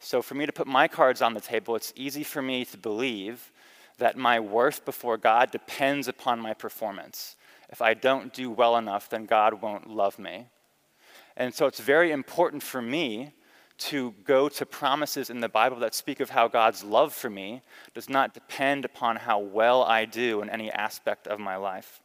So, 0.00 0.22
for 0.22 0.34
me 0.34 0.46
to 0.46 0.52
put 0.52 0.66
my 0.66 0.88
cards 0.88 1.22
on 1.22 1.34
the 1.34 1.40
table, 1.40 1.76
it's 1.76 1.92
easy 1.94 2.24
for 2.24 2.42
me 2.42 2.64
to 2.64 2.76
believe 2.76 3.52
that 3.98 4.16
my 4.16 4.40
worth 4.40 4.84
before 4.84 5.18
God 5.18 5.50
depends 5.50 6.08
upon 6.08 6.40
my 6.40 6.54
performance. 6.54 7.36
If 7.70 7.80
I 7.80 7.94
don't 7.94 8.32
do 8.32 8.50
well 8.50 8.76
enough, 8.76 9.08
then 9.08 9.26
God 9.26 9.62
won't 9.62 9.88
love 9.88 10.18
me. 10.18 10.48
And 11.36 11.54
so, 11.54 11.66
it's 11.66 11.80
very 11.80 12.10
important 12.10 12.62
for 12.62 12.82
me 12.82 13.32
to 13.78 14.14
go 14.24 14.48
to 14.50 14.66
promises 14.66 15.30
in 15.30 15.40
the 15.40 15.48
Bible 15.48 15.78
that 15.78 15.94
speak 15.94 16.20
of 16.20 16.30
how 16.30 16.48
God's 16.48 16.84
love 16.84 17.14
for 17.14 17.30
me 17.30 17.62
does 17.94 18.10
not 18.10 18.34
depend 18.34 18.84
upon 18.84 19.16
how 19.16 19.38
well 19.38 19.82
I 19.82 20.04
do 20.04 20.42
in 20.42 20.50
any 20.50 20.70
aspect 20.70 21.26
of 21.26 21.40
my 21.40 21.56
life. 21.56 22.00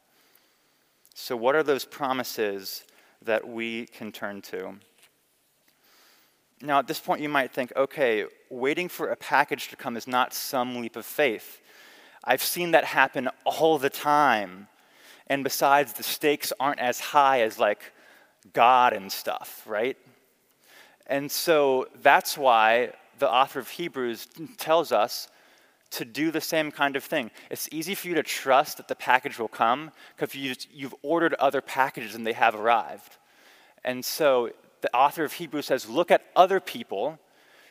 So, 1.14 1.36
what 1.36 1.54
are 1.54 1.62
those 1.62 1.84
promises 1.84 2.84
that 3.26 3.46
we 3.46 3.86
can 3.86 4.12
turn 4.12 4.40
to. 4.40 4.74
Now, 6.62 6.78
at 6.78 6.86
this 6.86 7.00
point, 7.00 7.20
you 7.20 7.28
might 7.28 7.52
think, 7.52 7.72
okay, 7.76 8.24
waiting 8.48 8.88
for 8.88 9.10
a 9.10 9.16
package 9.16 9.68
to 9.68 9.76
come 9.76 9.96
is 9.96 10.06
not 10.06 10.32
some 10.32 10.80
leap 10.80 10.96
of 10.96 11.04
faith. 11.04 11.60
I've 12.24 12.42
seen 12.42 12.70
that 12.70 12.84
happen 12.84 13.28
all 13.44 13.78
the 13.78 13.90
time. 13.90 14.68
And 15.26 15.42
besides, 15.42 15.92
the 15.92 16.02
stakes 16.02 16.52
aren't 16.60 16.80
as 16.80 17.00
high 17.00 17.40
as 17.40 17.58
like 17.58 17.92
God 18.52 18.92
and 18.92 19.10
stuff, 19.10 19.62
right? 19.66 19.96
And 21.06 21.30
so 21.30 21.88
that's 22.02 22.36
why 22.36 22.92
the 23.18 23.30
author 23.30 23.58
of 23.58 23.68
Hebrews 23.68 24.28
tells 24.58 24.92
us 24.92 25.28
to 25.90 26.04
do 26.04 26.30
the 26.30 26.40
same 26.40 26.70
kind 26.70 26.96
of 26.96 27.04
thing. 27.04 27.30
It's 27.50 27.68
easy 27.70 27.94
for 27.94 28.08
you 28.08 28.14
to 28.14 28.22
trust 28.22 28.76
that 28.76 28.88
the 28.88 28.96
package 28.96 29.38
will 29.38 29.48
come 29.48 29.92
because 30.16 30.34
you 30.34 30.54
you've 30.72 30.94
ordered 31.02 31.34
other 31.34 31.60
packages 31.60 32.14
and 32.14 32.26
they 32.26 32.32
have 32.32 32.54
arrived. 32.54 33.16
And 33.84 34.04
so 34.04 34.50
the 34.80 34.94
author 34.94 35.24
of 35.24 35.34
Hebrews 35.34 35.66
says, 35.66 35.88
look 35.88 36.10
at 36.10 36.22
other 36.34 36.60
people 36.60 37.18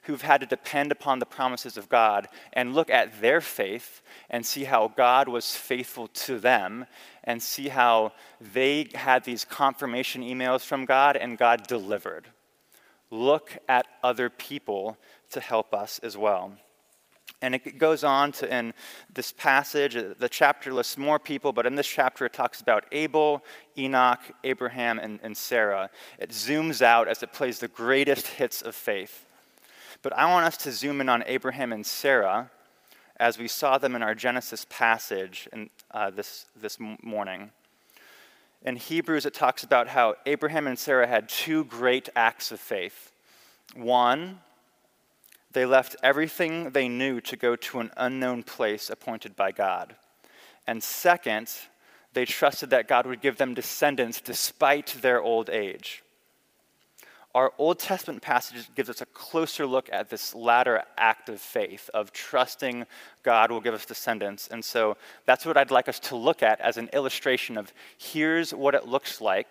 who've 0.05 0.21
had 0.21 0.41
to 0.41 0.47
depend 0.47 0.91
upon 0.91 1.19
the 1.19 1.25
promises 1.25 1.77
of 1.77 1.89
God 1.89 2.27
and 2.53 2.73
look 2.73 2.89
at 2.89 3.21
their 3.21 3.41
faith 3.41 4.01
and 4.29 4.45
see 4.45 4.63
how 4.63 4.87
God 4.95 5.27
was 5.27 5.55
faithful 5.55 6.07
to 6.09 6.39
them 6.39 6.85
and 7.23 7.41
see 7.41 7.69
how 7.69 8.13
they 8.39 8.87
had 8.93 9.23
these 9.23 9.45
confirmation 9.45 10.21
emails 10.21 10.61
from 10.61 10.85
God 10.85 11.17
and 11.17 11.37
God 11.37 11.67
delivered. 11.67 12.27
Look 13.11 13.57
at 13.67 13.87
other 14.03 14.29
people 14.29 14.97
to 15.31 15.39
help 15.39 15.73
us 15.73 15.99
as 15.99 16.17
well. 16.17 16.53
And 17.41 17.53
it 17.53 17.77
goes 17.77 18.03
on 18.03 18.31
to, 18.33 18.53
in 18.53 18.73
this 19.13 19.31
passage, 19.31 19.93
the 19.93 20.29
chapter 20.29 20.73
lists 20.73 20.97
more 20.97 21.19
people, 21.19 21.51
but 21.51 21.65
in 21.65 21.75
this 21.75 21.87
chapter 21.87 22.25
it 22.25 22.33
talks 22.33 22.61
about 22.61 22.85
Abel, 22.91 23.43
Enoch, 23.77 24.21
Abraham, 24.43 24.99
and, 24.99 25.19
and 25.21 25.35
Sarah. 25.35 25.89
It 26.17 26.29
zooms 26.29 26.81
out 26.81 27.07
as 27.07 27.21
it 27.23 27.33
plays 27.33 27.59
the 27.59 27.67
greatest 27.67 28.27
hits 28.27 28.61
of 28.61 28.73
faith. 28.73 29.24
But 30.05 30.15
I 30.15 30.29
want 30.31 30.45
us 30.45 30.55
to 30.57 30.71
zoom 30.71 31.01
in 31.01 31.09
on 31.09 31.23
Abraham 31.25 31.73
and 31.73 31.83
Sarah 31.83 32.51
as 33.17 33.39
we 33.39 33.47
saw 33.47 33.79
them 33.79 33.95
in 33.95 34.03
our 34.03 34.13
Genesis 34.13 34.63
passage 34.69 35.49
in, 35.51 35.71
uh, 35.89 36.11
this, 36.11 36.45
this 36.55 36.77
morning. 37.01 37.49
In 38.61 38.75
Hebrews, 38.75 39.25
it 39.25 39.33
talks 39.33 39.63
about 39.63 39.87
how 39.87 40.13
Abraham 40.27 40.67
and 40.67 40.77
Sarah 40.77 41.07
had 41.07 41.27
two 41.27 41.63
great 41.63 42.07
acts 42.15 42.51
of 42.51 42.59
faith. 42.59 43.13
One, 43.73 44.41
they 45.53 45.65
left 45.65 45.95
everything 46.03 46.69
they 46.69 46.87
knew 46.87 47.19
to 47.21 47.35
go 47.35 47.55
to 47.55 47.79
an 47.79 47.89
unknown 47.97 48.43
place 48.43 48.91
appointed 48.91 49.35
by 49.35 49.51
God. 49.51 49.95
And 50.67 50.83
second, 50.83 51.51
they 52.13 52.25
trusted 52.25 52.69
that 52.69 52.87
God 52.87 53.07
would 53.07 53.21
give 53.21 53.37
them 53.37 53.55
descendants 53.55 54.21
despite 54.21 54.97
their 55.01 55.19
old 55.19 55.49
age. 55.49 56.03
Our 57.35 57.51
Old 57.57 57.79
Testament 57.79 58.21
passage 58.21 58.73
gives 58.75 58.89
us 58.89 59.01
a 59.01 59.05
closer 59.07 59.65
look 59.65 59.89
at 59.91 60.09
this 60.09 60.33
latter 60.33 60.83
act 60.97 61.27
of 61.27 61.41
faith, 61.41 61.89
of 61.93 62.13
trusting 62.13 62.85
God 63.23 63.51
will 63.51 63.59
give 63.59 63.73
us 63.73 63.85
descendants. 63.85 64.47
And 64.47 64.63
so 64.63 64.95
that's 65.25 65.45
what 65.45 65.57
I'd 65.57 65.69
like 65.69 65.89
us 65.89 65.99
to 65.99 66.15
look 66.15 66.41
at 66.41 66.61
as 66.61 66.77
an 66.77 66.89
illustration 66.93 67.57
of 67.57 67.73
here's 67.97 68.53
what 68.53 68.73
it 68.73 68.87
looks 68.87 69.19
like 69.19 69.49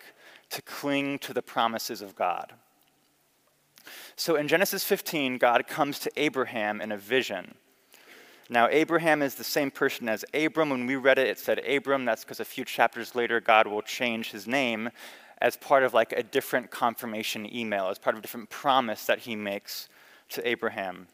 to 0.49 0.63
cling 0.63 1.19
to 1.19 1.33
the 1.33 1.43
promises 1.43 2.01
of 2.01 2.15
God. 2.15 2.53
So 4.15 4.35
in 4.35 4.47
Genesis 4.47 4.83
15, 4.83 5.37
God 5.37 5.67
comes 5.67 5.99
to 5.99 6.11
Abraham 6.17 6.81
in 6.81 6.91
a 6.91 6.97
vision. 6.97 7.53
Now, 8.49 8.67
Abraham 8.67 9.21
is 9.21 9.35
the 9.35 9.43
same 9.43 9.69
person 9.69 10.09
as 10.09 10.25
Abram. 10.33 10.71
When 10.71 10.87
we 10.87 10.95
read 10.95 11.19
it, 11.19 11.27
it 11.27 11.37
said 11.37 11.59
Abram. 11.67 12.05
That's 12.05 12.23
because 12.23 12.39
a 12.39 12.45
few 12.45 12.65
chapters 12.65 13.13
later, 13.13 13.39
God 13.39 13.67
will 13.67 13.81
change 13.83 14.31
his 14.31 14.47
name 14.47 14.89
as 15.41 15.57
part 15.57 15.83
of 15.83 15.93
like 15.93 16.11
a 16.13 16.23
different 16.23 16.71
confirmation 16.71 17.53
email, 17.53 17.89
as 17.89 17.99
part 17.99 18.15
of 18.15 18.19
a 18.19 18.21
different 18.21 18.49
promise 18.49 19.05
that 19.05 19.19
he 19.19 19.35
makes 19.35 19.89
to 20.29 20.47
Abraham. 20.47 21.07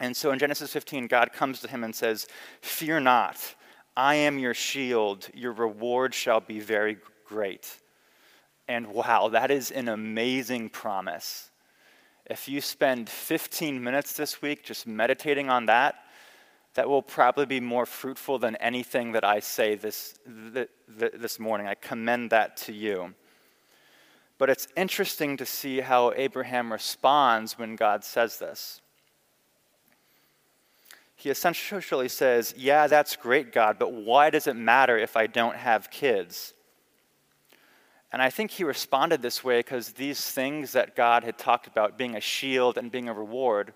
And 0.00 0.16
so 0.16 0.30
in 0.30 0.38
Genesis 0.38 0.72
15, 0.72 1.06
God 1.06 1.32
comes 1.32 1.60
to 1.60 1.68
him 1.68 1.82
and 1.82 1.94
says, 1.94 2.28
Fear 2.60 3.00
not, 3.00 3.54
I 3.96 4.14
am 4.14 4.38
your 4.38 4.54
shield, 4.54 5.28
your 5.34 5.52
reward 5.52 6.14
shall 6.14 6.40
be 6.40 6.60
very 6.60 6.98
great. 7.26 7.78
And 8.68 8.88
wow, 8.88 9.28
that 9.28 9.50
is 9.50 9.70
an 9.70 9.88
amazing 9.88 10.68
promise. 10.68 11.50
If 12.26 12.48
you 12.48 12.60
spend 12.60 13.08
15 13.08 13.82
minutes 13.82 14.12
this 14.12 14.42
week 14.42 14.62
just 14.62 14.86
meditating 14.86 15.48
on 15.48 15.66
that, 15.66 15.96
that 16.74 16.88
will 16.88 17.02
probably 17.02 17.46
be 17.46 17.60
more 17.60 17.86
fruitful 17.86 18.38
than 18.38 18.54
anything 18.56 19.12
that 19.12 19.24
I 19.24 19.40
say 19.40 19.74
this, 19.74 20.18
this 20.86 21.40
morning. 21.40 21.66
I 21.66 21.74
commend 21.74 22.30
that 22.30 22.56
to 22.58 22.72
you. 22.72 23.14
But 24.38 24.50
it's 24.50 24.68
interesting 24.76 25.36
to 25.36 25.44
see 25.44 25.80
how 25.80 26.12
Abraham 26.14 26.72
responds 26.72 27.58
when 27.58 27.74
God 27.74 28.04
says 28.04 28.38
this. 28.38 28.80
He 31.16 31.30
essentially 31.30 32.08
says, 32.08 32.54
Yeah, 32.56 32.86
that's 32.86 33.16
great, 33.16 33.52
God, 33.52 33.76
but 33.78 33.92
why 33.92 34.30
does 34.30 34.46
it 34.46 34.54
matter 34.54 34.96
if 34.96 35.16
I 35.16 35.26
don't 35.26 35.56
have 35.56 35.90
kids? 35.90 36.54
And 38.12 38.22
I 38.22 38.30
think 38.30 38.52
he 38.52 38.64
responded 38.64 39.20
this 39.20 39.44
way 39.44 39.58
because 39.58 39.92
these 39.92 40.30
things 40.30 40.72
that 40.72 40.96
God 40.96 41.24
had 41.24 41.36
talked 41.36 41.66
about, 41.66 41.98
being 41.98 42.14
a 42.14 42.20
shield 42.20 42.78
and 42.78 42.90
being 42.90 43.08
a 43.08 43.12
reward, 43.12 43.74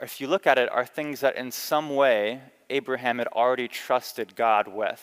if 0.00 0.20
you 0.20 0.28
look 0.28 0.46
at 0.46 0.58
it, 0.58 0.70
are 0.70 0.86
things 0.86 1.20
that 1.20 1.36
in 1.36 1.50
some 1.50 1.96
way 1.96 2.40
Abraham 2.70 3.18
had 3.18 3.26
already 3.28 3.66
trusted 3.66 4.36
God 4.36 4.68
with. 4.68 5.02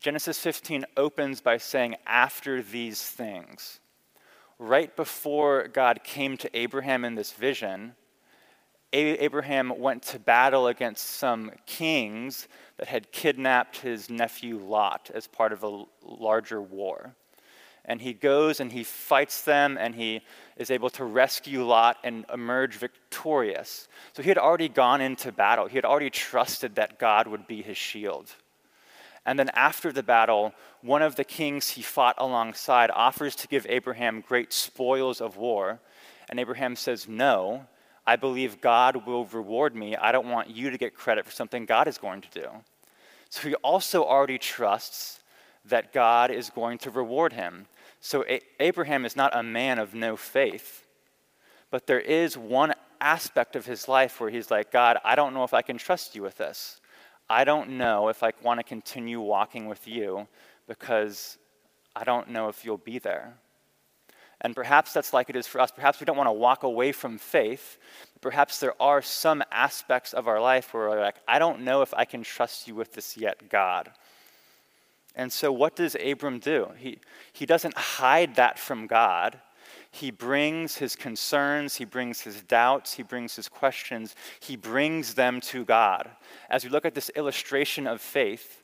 Genesis 0.00 0.38
15 0.40 0.84
opens 0.96 1.40
by 1.40 1.58
saying, 1.58 1.94
after 2.06 2.62
these 2.62 3.00
things. 3.02 3.78
Right 4.62 4.94
before 4.94 5.66
God 5.66 6.04
came 6.04 6.36
to 6.36 6.56
Abraham 6.56 7.04
in 7.04 7.16
this 7.16 7.32
vision, 7.32 7.96
Abraham 8.92 9.76
went 9.76 10.04
to 10.04 10.20
battle 10.20 10.68
against 10.68 11.04
some 11.04 11.50
kings 11.66 12.46
that 12.76 12.86
had 12.86 13.10
kidnapped 13.10 13.78
his 13.78 14.08
nephew 14.08 14.58
Lot 14.58 15.10
as 15.12 15.26
part 15.26 15.52
of 15.52 15.64
a 15.64 15.84
larger 16.04 16.62
war 16.62 17.16
and 17.84 18.00
he 18.00 18.12
goes 18.12 18.60
and 18.60 18.70
he 18.70 18.84
fights 18.84 19.42
them 19.42 19.76
and 19.78 19.94
he 19.94 20.20
is 20.56 20.70
able 20.70 20.90
to 20.90 21.04
rescue 21.04 21.64
Lot 21.64 21.98
and 22.04 22.24
emerge 22.32 22.76
victorious. 22.76 23.88
So 24.12 24.22
he 24.22 24.28
had 24.28 24.38
already 24.38 24.68
gone 24.68 25.00
into 25.00 25.32
battle. 25.32 25.66
He 25.66 25.76
had 25.76 25.84
already 25.84 26.10
trusted 26.10 26.76
that 26.76 26.98
God 26.98 27.26
would 27.26 27.46
be 27.46 27.62
his 27.62 27.76
shield. 27.76 28.34
And 29.24 29.38
then 29.38 29.50
after 29.50 29.92
the 29.92 30.02
battle, 30.02 30.52
one 30.80 31.02
of 31.02 31.16
the 31.16 31.24
kings 31.24 31.70
he 31.70 31.82
fought 31.82 32.16
alongside 32.18 32.90
offers 32.90 33.36
to 33.36 33.48
give 33.48 33.66
Abraham 33.68 34.24
great 34.26 34.52
spoils 34.52 35.20
of 35.20 35.36
war. 35.36 35.80
And 36.28 36.40
Abraham 36.40 36.74
says, 36.74 37.06
No, 37.06 37.66
I 38.06 38.16
believe 38.16 38.60
God 38.60 39.06
will 39.06 39.26
reward 39.26 39.76
me. 39.76 39.96
I 39.96 40.10
don't 40.10 40.30
want 40.30 40.50
you 40.50 40.70
to 40.70 40.78
get 40.78 40.96
credit 40.96 41.24
for 41.24 41.30
something 41.30 41.66
God 41.66 41.86
is 41.86 41.98
going 41.98 42.20
to 42.22 42.40
do. 42.40 42.48
So 43.30 43.48
he 43.48 43.54
also 43.56 44.04
already 44.04 44.38
trusts 44.38 45.20
that 45.64 45.92
God 45.92 46.30
is 46.30 46.50
going 46.50 46.78
to 46.78 46.90
reward 46.90 47.32
him. 47.32 47.66
So 48.00 48.24
a- 48.28 48.42
Abraham 48.58 49.04
is 49.04 49.14
not 49.14 49.34
a 49.36 49.42
man 49.42 49.78
of 49.78 49.94
no 49.94 50.16
faith, 50.16 50.84
but 51.70 51.86
there 51.86 52.00
is 52.00 52.36
one 52.36 52.74
aspect 53.00 53.56
of 53.56 53.66
his 53.66 53.88
life 53.88 54.20
where 54.20 54.30
he's 54.30 54.50
like, 54.50 54.72
God, 54.72 54.98
I 55.04 55.14
don't 55.14 55.32
know 55.32 55.44
if 55.44 55.54
I 55.54 55.62
can 55.62 55.78
trust 55.78 56.16
you 56.16 56.22
with 56.22 56.36
this. 56.36 56.80
I 57.28 57.44
don't 57.44 57.70
know 57.70 58.08
if 58.08 58.22
I 58.22 58.32
want 58.42 58.60
to 58.60 58.64
continue 58.64 59.20
walking 59.20 59.66
with 59.66 59.86
you 59.88 60.26
because 60.66 61.38
I 61.94 62.04
don't 62.04 62.30
know 62.30 62.48
if 62.48 62.64
you'll 62.64 62.78
be 62.78 62.98
there. 62.98 63.34
And 64.42 64.56
perhaps 64.56 64.92
that's 64.92 65.12
like 65.12 65.30
it 65.30 65.36
is 65.36 65.46
for 65.46 65.60
us. 65.60 65.70
Perhaps 65.70 66.00
we 66.00 66.04
don't 66.04 66.16
want 66.16 66.26
to 66.26 66.32
walk 66.32 66.64
away 66.64 66.90
from 66.90 67.16
faith. 67.16 67.78
Perhaps 68.20 68.58
there 68.58 68.74
are 68.82 69.00
some 69.00 69.42
aspects 69.52 70.12
of 70.12 70.26
our 70.26 70.40
life 70.40 70.74
where 70.74 70.88
we're 70.88 71.00
like, 71.00 71.16
I 71.28 71.38
don't 71.38 71.60
know 71.60 71.82
if 71.82 71.94
I 71.94 72.04
can 72.04 72.24
trust 72.24 72.66
you 72.66 72.74
with 72.74 72.92
this 72.92 73.16
yet, 73.16 73.48
God. 73.48 73.92
And 75.14 75.32
so, 75.32 75.52
what 75.52 75.76
does 75.76 75.96
Abram 76.02 76.38
do? 76.38 76.70
He, 76.76 76.98
he 77.32 77.46
doesn't 77.46 77.76
hide 77.76 78.36
that 78.36 78.58
from 78.58 78.86
God. 78.86 79.38
He 79.94 80.10
brings 80.10 80.76
his 80.76 80.96
concerns, 80.96 81.76
he 81.76 81.84
brings 81.84 82.22
his 82.22 82.42
doubts, 82.42 82.94
he 82.94 83.02
brings 83.02 83.36
his 83.36 83.48
questions, 83.48 84.16
he 84.40 84.56
brings 84.56 85.14
them 85.14 85.40
to 85.42 85.66
God. 85.66 86.10
As 86.48 86.64
we 86.64 86.70
look 86.70 86.86
at 86.86 86.94
this 86.94 87.10
illustration 87.14 87.86
of 87.86 88.00
faith, 88.00 88.62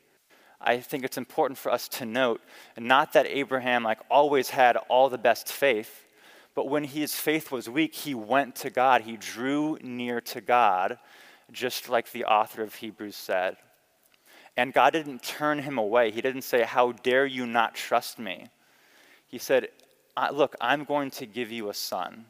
I 0.58 0.80
think 0.80 1.04
it's 1.04 1.18
important 1.18 1.58
for 1.58 1.70
us 1.70 1.86
to 1.88 2.06
note 2.06 2.40
not 2.78 3.12
that 3.12 3.26
Abraham 3.26 3.84
like 3.84 4.00
always 4.10 4.48
had 4.48 4.78
all 4.88 5.10
the 5.10 5.18
best 5.18 5.52
faith, 5.52 6.06
but 6.54 6.70
when 6.70 6.84
his 6.84 7.14
faith 7.14 7.52
was 7.52 7.68
weak, 7.68 7.94
he 7.94 8.14
went 8.14 8.56
to 8.56 8.70
God. 8.70 9.02
He 9.02 9.18
drew 9.18 9.78
near 9.82 10.22
to 10.22 10.40
God, 10.40 10.98
just 11.52 11.90
like 11.90 12.10
the 12.10 12.24
author 12.24 12.62
of 12.62 12.74
Hebrews 12.74 13.16
said. 13.16 13.58
And 14.56 14.72
God 14.72 14.94
didn't 14.94 15.22
turn 15.22 15.58
him 15.60 15.76
away. 15.76 16.10
He 16.10 16.22
didn't 16.22 16.42
say, 16.42 16.62
How 16.62 16.92
dare 16.92 17.26
you 17.26 17.46
not 17.46 17.74
trust 17.74 18.18
me? 18.18 18.46
He 19.28 19.38
said, 19.38 19.68
Look, 20.32 20.56
I'm 20.60 20.84
going 20.84 21.10
to 21.12 21.26
give 21.26 21.50
you 21.50 21.68
a 21.68 21.74
son. 21.74 22.26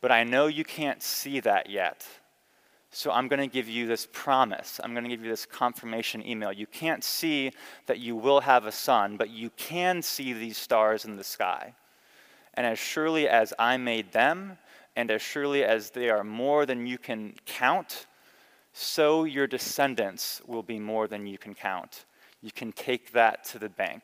But 0.00 0.12
I 0.12 0.24
know 0.24 0.46
you 0.46 0.64
can't 0.64 1.02
see 1.02 1.40
that 1.40 1.70
yet. 1.70 2.06
So 2.90 3.10
I'm 3.10 3.26
going 3.26 3.40
to 3.40 3.52
give 3.52 3.68
you 3.68 3.86
this 3.86 4.06
promise. 4.12 4.80
I'm 4.82 4.92
going 4.92 5.04
to 5.04 5.10
give 5.10 5.24
you 5.24 5.30
this 5.30 5.46
confirmation 5.46 6.24
email. 6.24 6.52
You 6.52 6.66
can't 6.66 7.02
see 7.02 7.50
that 7.86 7.98
you 7.98 8.14
will 8.14 8.40
have 8.40 8.66
a 8.66 8.72
son, 8.72 9.16
but 9.16 9.30
you 9.30 9.50
can 9.56 10.00
see 10.00 10.32
these 10.32 10.56
stars 10.56 11.04
in 11.04 11.16
the 11.16 11.24
sky. 11.24 11.74
And 12.54 12.64
as 12.66 12.78
surely 12.78 13.28
as 13.28 13.52
I 13.58 13.78
made 13.78 14.12
them, 14.12 14.58
and 14.94 15.10
as 15.10 15.22
surely 15.22 15.64
as 15.64 15.90
they 15.90 16.08
are 16.08 16.22
more 16.22 16.66
than 16.66 16.86
you 16.86 16.98
can 16.98 17.34
count, 17.46 18.06
so 18.72 19.24
your 19.24 19.46
descendants 19.48 20.40
will 20.46 20.62
be 20.62 20.78
more 20.78 21.08
than 21.08 21.26
you 21.26 21.38
can 21.38 21.54
count. 21.54 22.04
You 22.42 22.52
can 22.52 22.72
take 22.72 23.12
that 23.12 23.42
to 23.46 23.58
the 23.58 23.68
bank. 23.68 24.02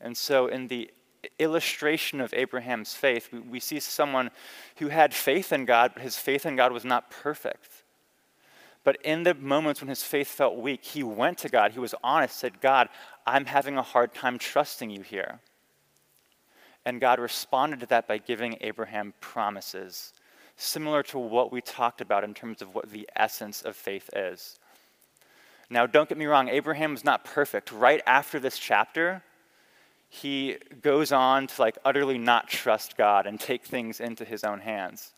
And 0.00 0.16
so, 0.16 0.46
in 0.46 0.68
the 0.68 0.90
illustration 1.38 2.20
of 2.20 2.32
Abraham's 2.32 2.94
faith, 2.94 3.28
we, 3.32 3.40
we, 3.40 3.60
see 3.60 3.80
someone 3.80 4.30
who 4.76 4.88
had 4.88 5.12
faith 5.12 5.52
in 5.52 5.64
God, 5.66 5.92
but 5.94 6.02
his 6.02 6.16
faith 6.16 6.46
in 6.46 6.56
God 6.56 6.72
was 6.72 6.84
not 6.84 7.10
perfect. 7.10 7.68
But 8.82 8.96
in 9.02 9.24
the 9.24 9.34
moments 9.34 9.80
when 9.80 9.88
his 9.88 10.02
faith 10.02 10.28
felt 10.28 10.56
weak, 10.56 10.84
he 10.84 11.02
went 11.02 11.38
to 11.38 11.50
God. 11.50 11.72
He 11.72 11.78
was 11.78 11.94
honest, 12.02 12.38
said, 12.38 12.60
God, 12.60 12.88
I'm 13.26 13.44
having 13.44 13.76
a 13.76 13.82
hard 13.82 14.14
time 14.14 14.38
trusting 14.38 14.88
you 14.88 15.02
here. 15.02 15.40
And 16.86 17.00
God 17.00 17.20
responded 17.20 17.80
to 17.80 17.86
that 17.86 18.08
by 18.08 18.16
giving 18.16 18.56
Abraham 18.62 19.12
promises 19.20 20.14
similar 20.56 21.02
to 21.02 21.18
what 21.18 21.52
we 21.52 21.60
talked 21.60 22.00
about 22.00 22.24
in 22.24 22.34
terms 22.34 22.62
of 22.62 22.74
what 22.74 22.90
the 22.90 23.08
essence 23.16 23.62
of 23.62 23.76
faith 23.76 24.10
is. 24.14 24.58
Now, 25.68 25.86
don't 25.86 26.08
get 26.08 26.18
me 26.18 26.26
wrong, 26.26 26.48
Abraham 26.48 26.92
was 26.92 27.04
not 27.04 27.24
perfect. 27.24 27.70
Right 27.70 28.02
after 28.06 28.40
this 28.40 28.58
chapter, 28.58 29.22
he 30.12 30.58
goes 30.82 31.12
on 31.12 31.46
to 31.46 31.62
like 31.62 31.78
utterly 31.84 32.18
not 32.18 32.48
trust 32.48 32.96
God 32.96 33.26
and 33.26 33.38
take 33.38 33.64
things 33.64 34.00
into 34.00 34.24
his 34.24 34.42
own 34.42 34.58
hands. 34.58 35.12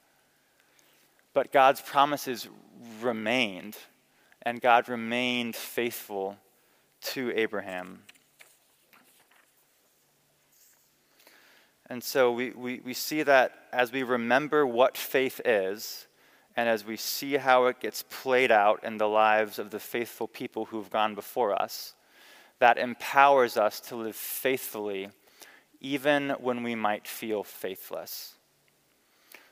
But 1.33 1.51
God's 1.51 1.81
promises 1.81 2.47
remained, 3.01 3.79
and 4.43 4.61
God 4.61 4.91
remained 4.91 5.57
faithful 5.57 6.37
to 7.01 7.33
Abraham. 7.35 8.03
And 11.89 12.05
so 12.05 12.31
we, 12.31 12.51
we, 12.51 12.81
we 12.85 12.93
see 12.93 13.23
that 13.23 13.53
as 13.73 13.93
we 13.93 14.03
remember 14.03 14.67
what 14.67 14.99
faith 14.99 15.41
is, 15.45 16.07
and 16.55 16.69
as 16.69 16.85
we 16.85 16.99
see 16.99 17.39
how 17.39 17.65
it 17.65 17.81
gets 17.81 18.05
played 18.11 18.53
out 18.53 18.85
in 18.85 18.99
the 18.99 19.09
lives 19.09 19.59
of 19.59 19.71
the 19.71 19.81
faithful 19.81 20.29
people 20.29 20.67
who've 20.67 20.91
gone 20.91 21.15
before 21.15 21.55
us, 21.55 21.95
that 22.63 22.79
empowers 22.79 23.57
us 23.57 23.81
to 23.81 23.97
live 23.97 24.15
faithfully 24.15 25.09
even 25.81 26.31
when 26.39 26.63
we 26.63 26.77
might 26.77 27.09
feel 27.09 27.43
faithless. 27.43 28.35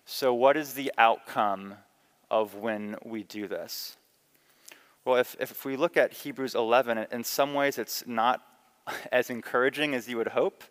So, 0.04 0.32
what 0.32 0.56
is 0.56 0.74
the 0.74 0.92
outcome 0.96 1.74
of 2.30 2.54
when 2.54 2.94
we 3.04 3.24
do 3.24 3.48
this? 3.48 3.96
Well, 5.04 5.16
if, 5.16 5.34
if 5.40 5.64
we 5.64 5.76
look 5.76 5.96
at 5.96 6.12
Hebrews 6.12 6.54
11, 6.54 7.08
in 7.10 7.24
some 7.24 7.52
ways 7.52 7.78
it's 7.78 8.04
not 8.06 8.42
as 9.10 9.28
encouraging 9.28 9.92
as 9.92 10.08
you 10.08 10.16
would 10.16 10.28
hope. 10.28 10.62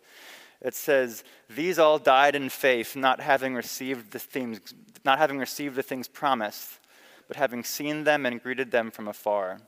It 0.62 0.74
says, 0.74 1.24
These 1.50 1.78
all 1.78 1.98
died 1.98 2.34
in 2.34 2.48
faith, 2.48 2.96
not 2.96 3.20
having 3.20 3.54
received 3.54 4.12
the 4.12 4.18
things, 4.18 4.72
not 5.04 5.18
having 5.18 5.36
received 5.36 5.74
the 5.74 5.82
things 5.82 6.08
promised, 6.08 6.78
but 7.28 7.36
having 7.36 7.64
seen 7.64 8.04
them 8.04 8.24
and 8.24 8.42
greeted 8.42 8.70
them 8.70 8.90
from 8.90 9.08
afar. 9.08 9.60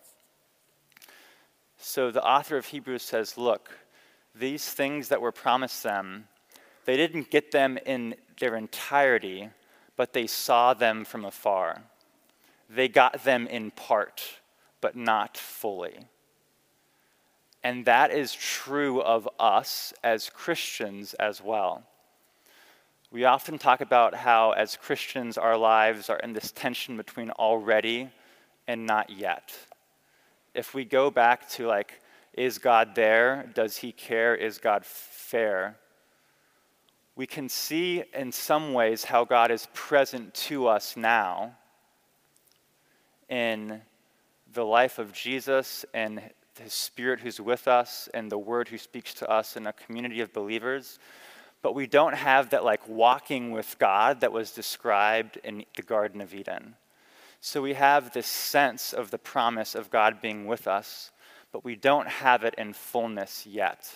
So 1.85 2.13
the 2.13 2.25
author 2.25 2.57
of 2.57 2.67
Hebrews 2.67 3.03
says, 3.03 3.37
Look, 3.37 3.71
these 4.37 4.69
things 4.69 5.09
that 5.09 5.21
were 5.21 5.33
promised 5.33 5.83
them, 5.83 6.29
they 6.85 6.97
didn't 6.97 7.31
get 7.31 7.51
them 7.51 7.77
in 7.85 8.15
their 8.39 8.55
entirety, 8.55 9.51
but 9.97 10.13
they 10.13 10.29
saw 10.29 10.75
them 10.75 11.05
from 11.05 11.25
afar. 11.25 11.83
They 12.71 12.89
got 12.89 13.25
them 13.25 13.49
in 13.49 13.73
part, 13.73 14.23
but 14.81 14.95
not 14.95 15.37
fully. 15.37 15.99
And 17.65 17.85
that 17.85 18.13
is 18.13 18.33
true 18.33 19.03
of 19.03 19.29
us 19.41 19.93
as 20.05 20.31
Christians 20.31 21.15
as 21.15 21.43
well. 21.43 21.83
We 23.11 23.25
often 23.25 23.59
talk 23.59 23.81
about 23.81 24.15
how, 24.15 24.53
as 24.53 24.77
Christians, 24.77 25.37
our 25.37 25.57
lives 25.57 26.09
are 26.09 26.19
in 26.21 26.33
this 26.33 26.53
tension 26.53 26.97
between 26.97 27.31
already 27.33 28.09
and 28.69 28.87
not 28.87 29.11
yet. 29.11 29.53
If 30.55 30.75
we 30.75 30.85
go 30.85 31.11
back 31.11 31.49
to, 31.51 31.67
like, 31.67 32.01
is 32.35 32.59
God 32.59 32.95
there? 32.95 33.51
Does 33.55 33.77
he 33.79 33.93
care? 33.93 34.35
Is 34.35 34.59
God 34.59 34.85
fair? 34.85 35.77
We 37.15 37.27
can 37.27 37.49
see 37.49 38.05
in 38.15 38.33
some 38.33 38.73
ways 38.73 39.05
how 39.05 39.25
God 39.25 39.51
is 39.51 39.69
present 39.75 40.33
to 40.35 40.67
us 40.67 40.97
now 40.97 41.57
in 43.29 43.83
the 44.53 44.65
life 44.65 44.99
of 44.99 45.13
Jesus 45.13 45.85
and 45.93 46.23
his 46.59 46.73
Spirit 46.73 47.21
who's 47.21 47.41
with 47.41 47.69
us 47.69 48.09
and 48.13 48.31
the 48.31 48.39
Word 48.39 48.69
who 48.69 48.79
speaks 48.79 49.15
to 49.15 49.31
us 49.31 49.57
in 49.57 49.67
a 49.67 49.73
community 49.73 50.21
of 50.21 50.33
believers. 50.33 50.99
But 51.61 51.75
we 51.75 51.87
don't 51.87 52.15
have 52.15 52.51
that 52.51 52.65
like 52.65 52.87
walking 52.89 53.53
with 53.53 53.77
God 53.79 54.21
that 54.21 54.33
was 54.33 54.51
described 54.51 55.39
in 55.45 55.65
the 55.77 55.83
Garden 55.83 56.21
of 56.21 56.35
Eden. 56.35 56.75
So 57.43 57.61
we 57.61 57.75
have 57.75 58.13
this 58.15 58.27
sense 58.27 58.95
of 58.95 59.11
the 59.11 59.19
promise 59.19 59.75
of 59.75 59.91
God 59.91 60.23
being 60.23 60.47
with 60.47 60.67
us, 60.67 61.11
but 61.53 61.65
we 61.65 61.77
don't 61.77 62.09
have 62.09 62.45
it 62.45 62.55
in 62.57 62.73
fullness 62.73 63.47
yet. 63.47 63.93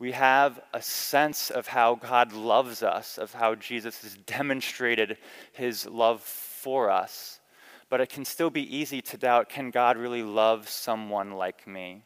We 0.00 0.10
have 0.10 0.60
a 0.72 0.82
sense 0.82 1.50
of 1.50 1.68
how 1.68 1.94
God 1.94 2.32
loves 2.32 2.82
us, 2.82 3.16
of 3.16 3.34
how 3.34 3.54
Jesus 3.54 4.02
has 4.02 4.16
demonstrated 4.16 5.18
his 5.52 5.86
love 5.86 6.20
for 6.20 6.90
us 6.90 7.38
but 7.94 8.00
it 8.00 8.08
can 8.08 8.24
still 8.24 8.50
be 8.50 8.76
easy 8.76 9.00
to 9.00 9.16
doubt 9.16 9.48
can 9.48 9.70
God 9.70 9.96
really 9.96 10.22
love 10.22 10.68
someone 10.68 11.32
like 11.32 11.66
me? 11.66 12.02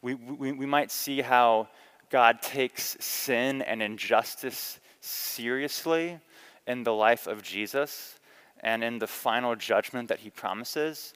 We, 0.00 0.14
we, 0.14 0.52
we 0.52 0.66
might 0.66 0.92
see 0.92 1.22
how 1.22 1.68
God 2.10 2.40
takes 2.40 2.96
sin 3.00 3.62
and 3.62 3.82
injustice 3.82 4.78
seriously 5.00 6.20
in 6.66 6.84
the 6.84 6.94
life 6.94 7.26
of 7.26 7.42
Jesus 7.42 8.17
and 8.60 8.82
in 8.82 8.98
the 8.98 9.06
final 9.06 9.54
judgment 9.56 10.08
that 10.08 10.20
he 10.20 10.30
promises. 10.30 11.14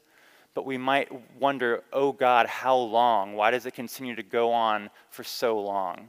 But 0.54 0.66
we 0.66 0.76
might 0.76 1.10
wonder, 1.40 1.82
oh 1.92 2.12
God, 2.12 2.46
how 2.46 2.76
long? 2.76 3.34
Why 3.34 3.50
does 3.50 3.64
it 3.66 3.74
continue 3.74 4.14
to 4.14 4.22
go 4.22 4.52
on 4.52 4.90
for 5.10 5.24
so 5.24 5.58
long? 5.58 6.08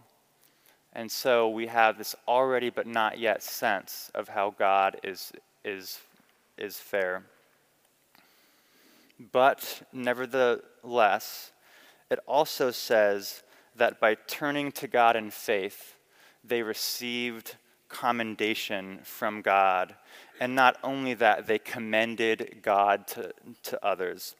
And 0.93 1.11
so 1.11 1.49
we 1.49 1.67
have 1.67 1.97
this 1.97 2.15
already 2.27 2.69
but 2.69 2.85
not 2.85 3.17
yet 3.17 3.41
sense 3.41 4.11
of 4.13 4.29
how 4.29 4.53
God 4.57 4.99
is, 5.03 5.31
is 5.63 5.99
is 6.57 6.77
fair. 6.77 7.23
But 9.31 9.83
nevertheless, 9.91 11.51
it 12.09 12.19
also 12.27 12.71
says 12.71 13.43
that 13.75 13.99
by 13.99 14.15
turning 14.27 14.71
to 14.73 14.87
God 14.87 15.15
in 15.15 15.31
faith, 15.31 15.95
they 16.43 16.61
received 16.61 17.55
commendation 17.89 18.99
from 19.03 19.41
God. 19.41 19.95
And 20.43 20.55
not 20.55 20.75
only 20.83 21.13
that, 21.13 21.47
they 21.47 21.57
commended 21.57 22.59
God 22.61 23.07
to, 23.07 23.31
to 23.63 23.85
others. 23.85 24.35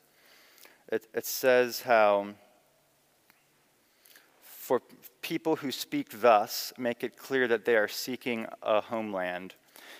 It, 0.91 1.07
it 1.13 1.25
says 1.25 1.83
how, 1.83 2.33
for 4.41 4.81
people 5.21 5.55
who 5.55 5.71
speak 5.71 6.19
thus, 6.19 6.73
make 6.77 7.05
it 7.05 7.15
clear 7.15 7.47
that 7.47 7.63
they 7.63 7.77
are 7.77 7.87
seeking 7.87 8.47
a 8.61 8.81
homeland. 8.81 9.53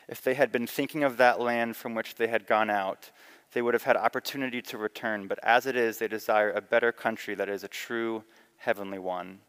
If 0.10 0.22
they 0.22 0.34
had 0.34 0.52
been 0.52 0.68
thinking 0.68 1.06
of 1.06 1.16
that 1.16 1.40
land 1.40 1.78
from 1.78 1.96
which 1.96 2.16
they 2.16 2.28
had 2.28 2.48
gone 2.48 2.70
out, 2.70 3.10
they 3.54 3.62
would 3.62 3.74
have 3.74 3.84
had 3.84 3.96
opportunity 3.96 4.62
to 4.62 4.78
return, 4.78 5.28
but 5.28 5.40
as 5.42 5.66
it 5.66 5.78
is, 5.78 6.00
they 6.00 6.10
desire 6.10 6.52
a 6.52 6.60
better 6.60 6.92
country 6.92 7.34
that 7.36 7.48
is 7.48 7.64
a 7.64 7.70
true 7.70 8.26
heavenly 8.58 9.00
one. 9.00 9.40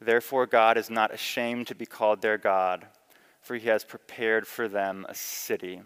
Therefore, 0.00 0.44
God 0.44 0.76
is 0.76 0.90
not 0.90 1.14
ashamed 1.14 1.68
to 1.68 1.76
be 1.76 1.86
called 1.86 2.20
their 2.20 2.36
God, 2.36 2.84
for 3.42 3.56
he 3.56 3.68
has 3.68 3.84
prepared 3.84 4.46
for 4.46 4.68
them 4.68 5.04
a 5.08 5.14
city. 5.14 5.82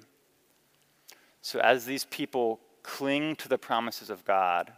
So, 1.41 1.59
as 1.61 1.85
these 1.85 2.05
people 2.05 2.61
cling 2.83 3.35
to 3.37 3.49
the 3.49 3.59
promises 3.59 4.11
of 4.11 4.25
God 4.25 4.73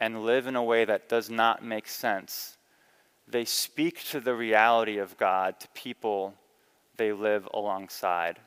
and 0.00 0.24
live 0.24 0.46
in 0.46 0.56
a 0.56 0.64
way 0.64 0.84
that 0.84 1.08
does 1.08 1.28
not 1.30 1.64
make 1.64 1.86
sense, 1.86 2.56
they 3.28 3.44
speak 3.44 4.02
to 4.04 4.20
the 4.20 4.34
reality 4.34 4.98
of 4.98 5.16
God 5.18 5.60
to 5.60 5.68
people 5.68 6.34
they 6.96 7.12
live 7.12 7.48
alongside. 7.52 8.38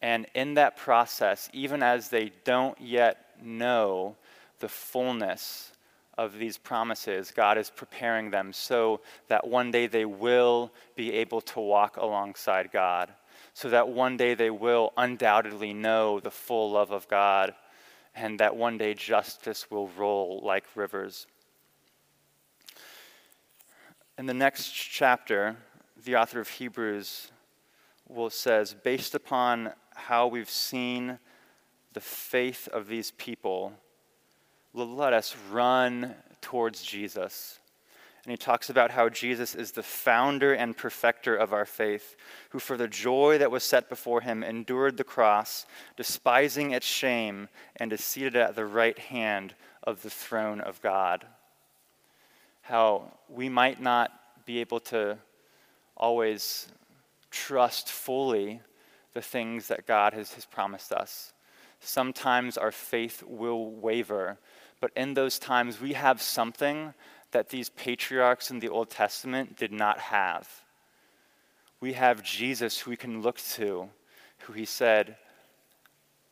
And 0.00 0.26
in 0.34 0.54
that 0.54 0.76
process, 0.76 1.48
even 1.52 1.82
as 1.82 2.08
they 2.08 2.32
don't 2.44 2.78
yet 2.80 3.36
know 3.42 4.16
the 4.58 4.68
fullness 4.68 5.72
of 6.16 6.38
these 6.38 6.58
promises, 6.58 7.32
God 7.34 7.58
is 7.58 7.70
preparing 7.70 8.30
them 8.30 8.52
so 8.52 9.00
that 9.28 9.46
one 9.46 9.70
day 9.70 9.86
they 9.86 10.04
will 10.04 10.72
be 10.94 11.12
able 11.12 11.40
to 11.42 11.60
walk 11.60 11.96
alongside 11.96 12.70
God, 12.72 13.12
so 13.52 13.68
that 13.70 13.88
one 13.88 14.16
day 14.16 14.34
they 14.34 14.50
will 14.50 14.92
undoubtedly 14.96 15.72
know 15.72 16.20
the 16.20 16.30
full 16.30 16.72
love 16.72 16.90
of 16.90 17.08
God, 17.08 17.54
and 18.14 18.38
that 18.40 18.56
one 18.56 18.78
day 18.78 18.94
justice 18.94 19.70
will 19.70 19.88
roll 19.96 20.40
like 20.44 20.64
rivers. 20.74 21.26
In 24.16 24.26
the 24.26 24.34
next 24.34 24.70
chapter, 24.70 25.56
the 26.04 26.14
author 26.16 26.40
of 26.40 26.48
Hebrews 26.48 27.32
will 28.08 28.30
says, 28.30 28.74
based 28.74 29.14
upon 29.14 29.72
how 29.94 30.26
we've 30.26 30.50
seen 30.50 31.18
the 31.94 32.00
faith 32.00 32.68
of 32.68 32.86
these 32.86 33.10
people, 33.12 33.72
let 34.74 35.12
us 35.12 35.36
run 35.50 36.14
towards 36.40 36.82
Jesus. 36.82 37.58
And 38.24 38.30
he 38.30 38.36
talks 38.36 38.70
about 38.70 38.90
how 38.90 39.08
Jesus 39.08 39.54
is 39.54 39.72
the 39.72 39.82
founder 39.82 40.54
and 40.54 40.76
perfecter 40.76 41.36
of 41.36 41.52
our 41.52 41.66
faith, 41.66 42.16
who 42.50 42.58
for 42.58 42.76
the 42.76 42.88
joy 42.88 43.38
that 43.38 43.50
was 43.50 43.62
set 43.62 43.88
before 43.88 44.22
him 44.22 44.42
endured 44.42 44.96
the 44.96 45.04
cross, 45.04 45.66
despising 45.96 46.72
its 46.72 46.86
shame, 46.86 47.48
and 47.76 47.92
is 47.92 48.02
seated 48.02 48.36
at 48.36 48.56
the 48.56 48.64
right 48.64 48.98
hand 48.98 49.54
of 49.82 50.02
the 50.02 50.10
throne 50.10 50.60
of 50.60 50.80
God. 50.80 51.26
How 52.62 53.12
we 53.28 53.50
might 53.50 53.80
not 53.80 54.10
be 54.46 54.60
able 54.60 54.80
to 54.80 55.18
always 55.96 56.68
trust 57.30 57.90
fully 57.90 58.60
the 59.12 59.22
things 59.22 59.68
that 59.68 59.86
God 59.86 60.14
has, 60.14 60.32
has 60.32 60.46
promised 60.46 60.92
us. 60.92 61.32
Sometimes 61.80 62.56
our 62.56 62.72
faith 62.72 63.22
will 63.26 63.70
waver, 63.70 64.38
but 64.84 64.92
in 64.96 65.14
those 65.14 65.38
times 65.38 65.80
we 65.80 65.94
have 65.94 66.20
something 66.20 66.92
that 67.30 67.48
these 67.48 67.70
patriarchs 67.70 68.50
in 68.50 68.58
the 68.58 68.68
Old 68.68 68.90
Testament 68.90 69.56
did 69.56 69.72
not 69.72 69.98
have. 69.98 70.46
We 71.80 71.94
have 71.94 72.22
Jesus 72.22 72.80
who 72.80 72.90
we 72.90 72.96
can 72.98 73.22
look 73.22 73.38
to, 73.54 73.88
who 74.40 74.52
he 74.52 74.66
said, 74.66 75.16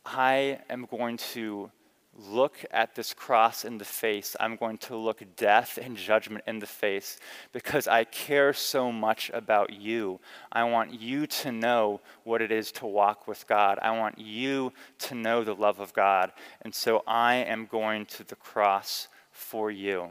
I 0.04 0.58
am 0.68 0.84
going 0.84 1.16
to 1.32 1.70
look 2.16 2.64
at 2.70 2.94
this 2.94 3.14
cross 3.14 3.64
in 3.64 3.78
the 3.78 3.84
face. 3.84 4.36
I'm 4.38 4.56
going 4.56 4.78
to 4.78 4.96
look 4.96 5.22
death 5.36 5.78
and 5.80 5.96
judgment 5.96 6.44
in 6.46 6.58
the 6.58 6.66
face 6.66 7.18
because 7.52 7.88
I 7.88 8.04
care 8.04 8.52
so 8.52 8.92
much 8.92 9.30
about 9.32 9.72
you. 9.72 10.20
I 10.50 10.64
want 10.64 11.00
you 11.00 11.26
to 11.26 11.52
know 11.52 12.00
what 12.24 12.42
it 12.42 12.52
is 12.52 12.70
to 12.72 12.86
walk 12.86 13.26
with 13.26 13.46
God. 13.46 13.78
I 13.80 13.96
want 13.96 14.18
you 14.18 14.72
to 15.00 15.14
know 15.14 15.42
the 15.42 15.54
love 15.54 15.80
of 15.80 15.92
God. 15.94 16.32
And 16.60 16.74
so 16.74 17.02
I 17.06 17.36
am 17.36 17.66
going 17.66 18.06
to 18.06 18.24
the 18.24 18.36
cross 18.36 19.08
for 19.30 19.70
you. 19.70 20.10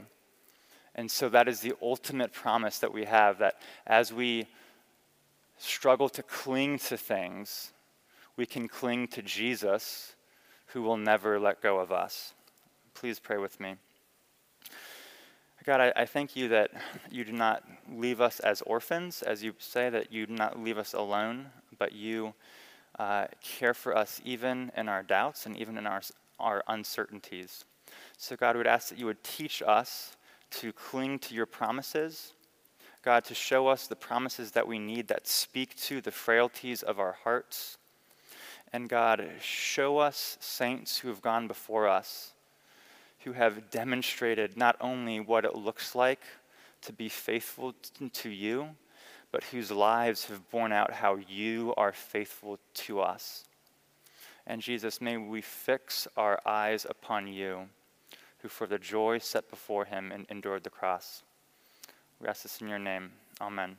And 0.95 1.09
so 1.09 1.29
that 1.29 1.47
is 1.47 1.61
the 1.61 1.73
ultimate 1.81 2.33
promise 2.33 2.79
that 2.79 2.93
we 2.93 3.05
have 3.05 3.37
that 3.39 3.61
as 3.85 4.11
we 4.11 4.47
struggle 5.57 6.09
to 6.09 6.23
cling 6.23 6.79
to 6.79 6.97
things, 6.97 7.71
we 8.35 8.45
can 8.45 8.67
cling 8.67 9.07
to 9.09 9.21
Jesus 9.21 10.15
who 10.73 10.81
will 10.81 10.97
never 10.97 11.39
let 11.39 11.61
go 11.61 11.79
of 11.79 11.91
us. 11.91 12.33
Please 12.93 13.19
pray 13.19 13.37
with 13.37 13.59
me. 13.59 13.75
God, 15.63 15.79
I, 15.79 15.93
I, 15.95 16.05
thank 16.05 16.35
you 16.35 16.47
that 16.47 16.71
you 17.11 17.23
do 17.23 17.33
not 17.33 17.63
leave 17.93 18.19
us 18.19 18.39
as 18.39 18.63
orphans, 18.63 19.21
as 19.21 19.43
you 19.43 19.53
say, 19.59 19.91
that 19.91 20.11
you 20.11 20.25
do 20.25 20.33
not 20.33 20.59
leave 20.59 20.79
us 20.79 20.93
alone, 20.93 21.51
but 21.77 21.91
you 21.93 22.33
uh, 22.97 23.27
care 23.43 23.75
for 23.75 23.95
us 23.95 24.19
even 24.25 24.71
in 24.75 24.89
our 24.89 25.03
doubts 25.03 25.45
and 25.45 25.55
even 25.57 25.77
in 25.77 25.85
our, 25.85 26.01
our 26.39 26.63
uncertainties. 26.67 27.63
So, 28.17 28.35
God, 28.35 28.55
we 28.55 28.59
would 28.59 28.67
ask 28.67 28.89
that 28.89 28.97
you 28.97 29.05
would 29.05 29.23
teach 29.23 29.61
us 29.65 30.15
to 30.51 30.73
cling 30.73 31.19
to 31.19 31.35
your 31.35 31.45
promises. 31.45 32.33
God, 33.03 33.23
to 33.25 33.35
show 33.35 33.67
us 33.67 33.85
the 33.85 33.95
promises 33.95 34.51
that 34.51 34.67
we 34.67 34.79
need 34.79 35.07
that 35.09 35.27
speak 35.27 35.75
to 35.77 36.01
the 36.01 36.11
frailties 36.11 36.81
of 36.81 36.99
our 36.99 37.17
hearts. 37.23 37.77
And 38.73 38.87
God, 38.87 39.27
show 39.41 39.97
us 39.97 40.37
saints 40.39 40.99
who 40.99 41.09
have 41.09 41.21
gone 41.21 41.47
before 41.47 41.87
us, 41.87 42.31
who 43.23 43.33
have 43.33 43.69
demonstrated 43.69 44.55
not 44.55 44.77
only 44.79 45.19
what 45.19 45.45
it 45.45 45.55
looks 45.55 45.93
like 45.93 46.21
to 46.83 46.93
be 46.93 47.09
faithful 47.09 47.73
to 48.13 48.29
you, 48.29 48.69
but 49.31 49.43
whose 49.45 49.71
lives 49.71 50.25
have 50.25 50.49
borne 50.51 50.71
out 50.71 50.91
how 50.93 51.15
you 51.15 51.73
are 51.77 51.93
faithful 51.93 52.59
to 52.73 52.99
us. 52.99 53.45
And 54.47 54.61
Jesus, 54.61 54.99
may 54.99 55.17
we 55.17 55.41
fix 55.41 56.07
our 56.17 56.39
eyes 56.45 56.85
upon 56.89 57.27
you, 57.27 57.69
who 58.39 58.47
for 58.47 58.67
the 58.67 58.79
joy 58.79 59.19
set 59.19 59.49
before 59.49 59.85
him 59.85 60.11
endured 60.29 60.63
the 60.63 60.69
cross. 60.69 61.23
We 62.19 62.27
ask 62.27 62.43
this 62.43 62.59
in 62.61 62.67
your 62.67 62.79
name. 62.79 63.11
Amen. 63.39 63.77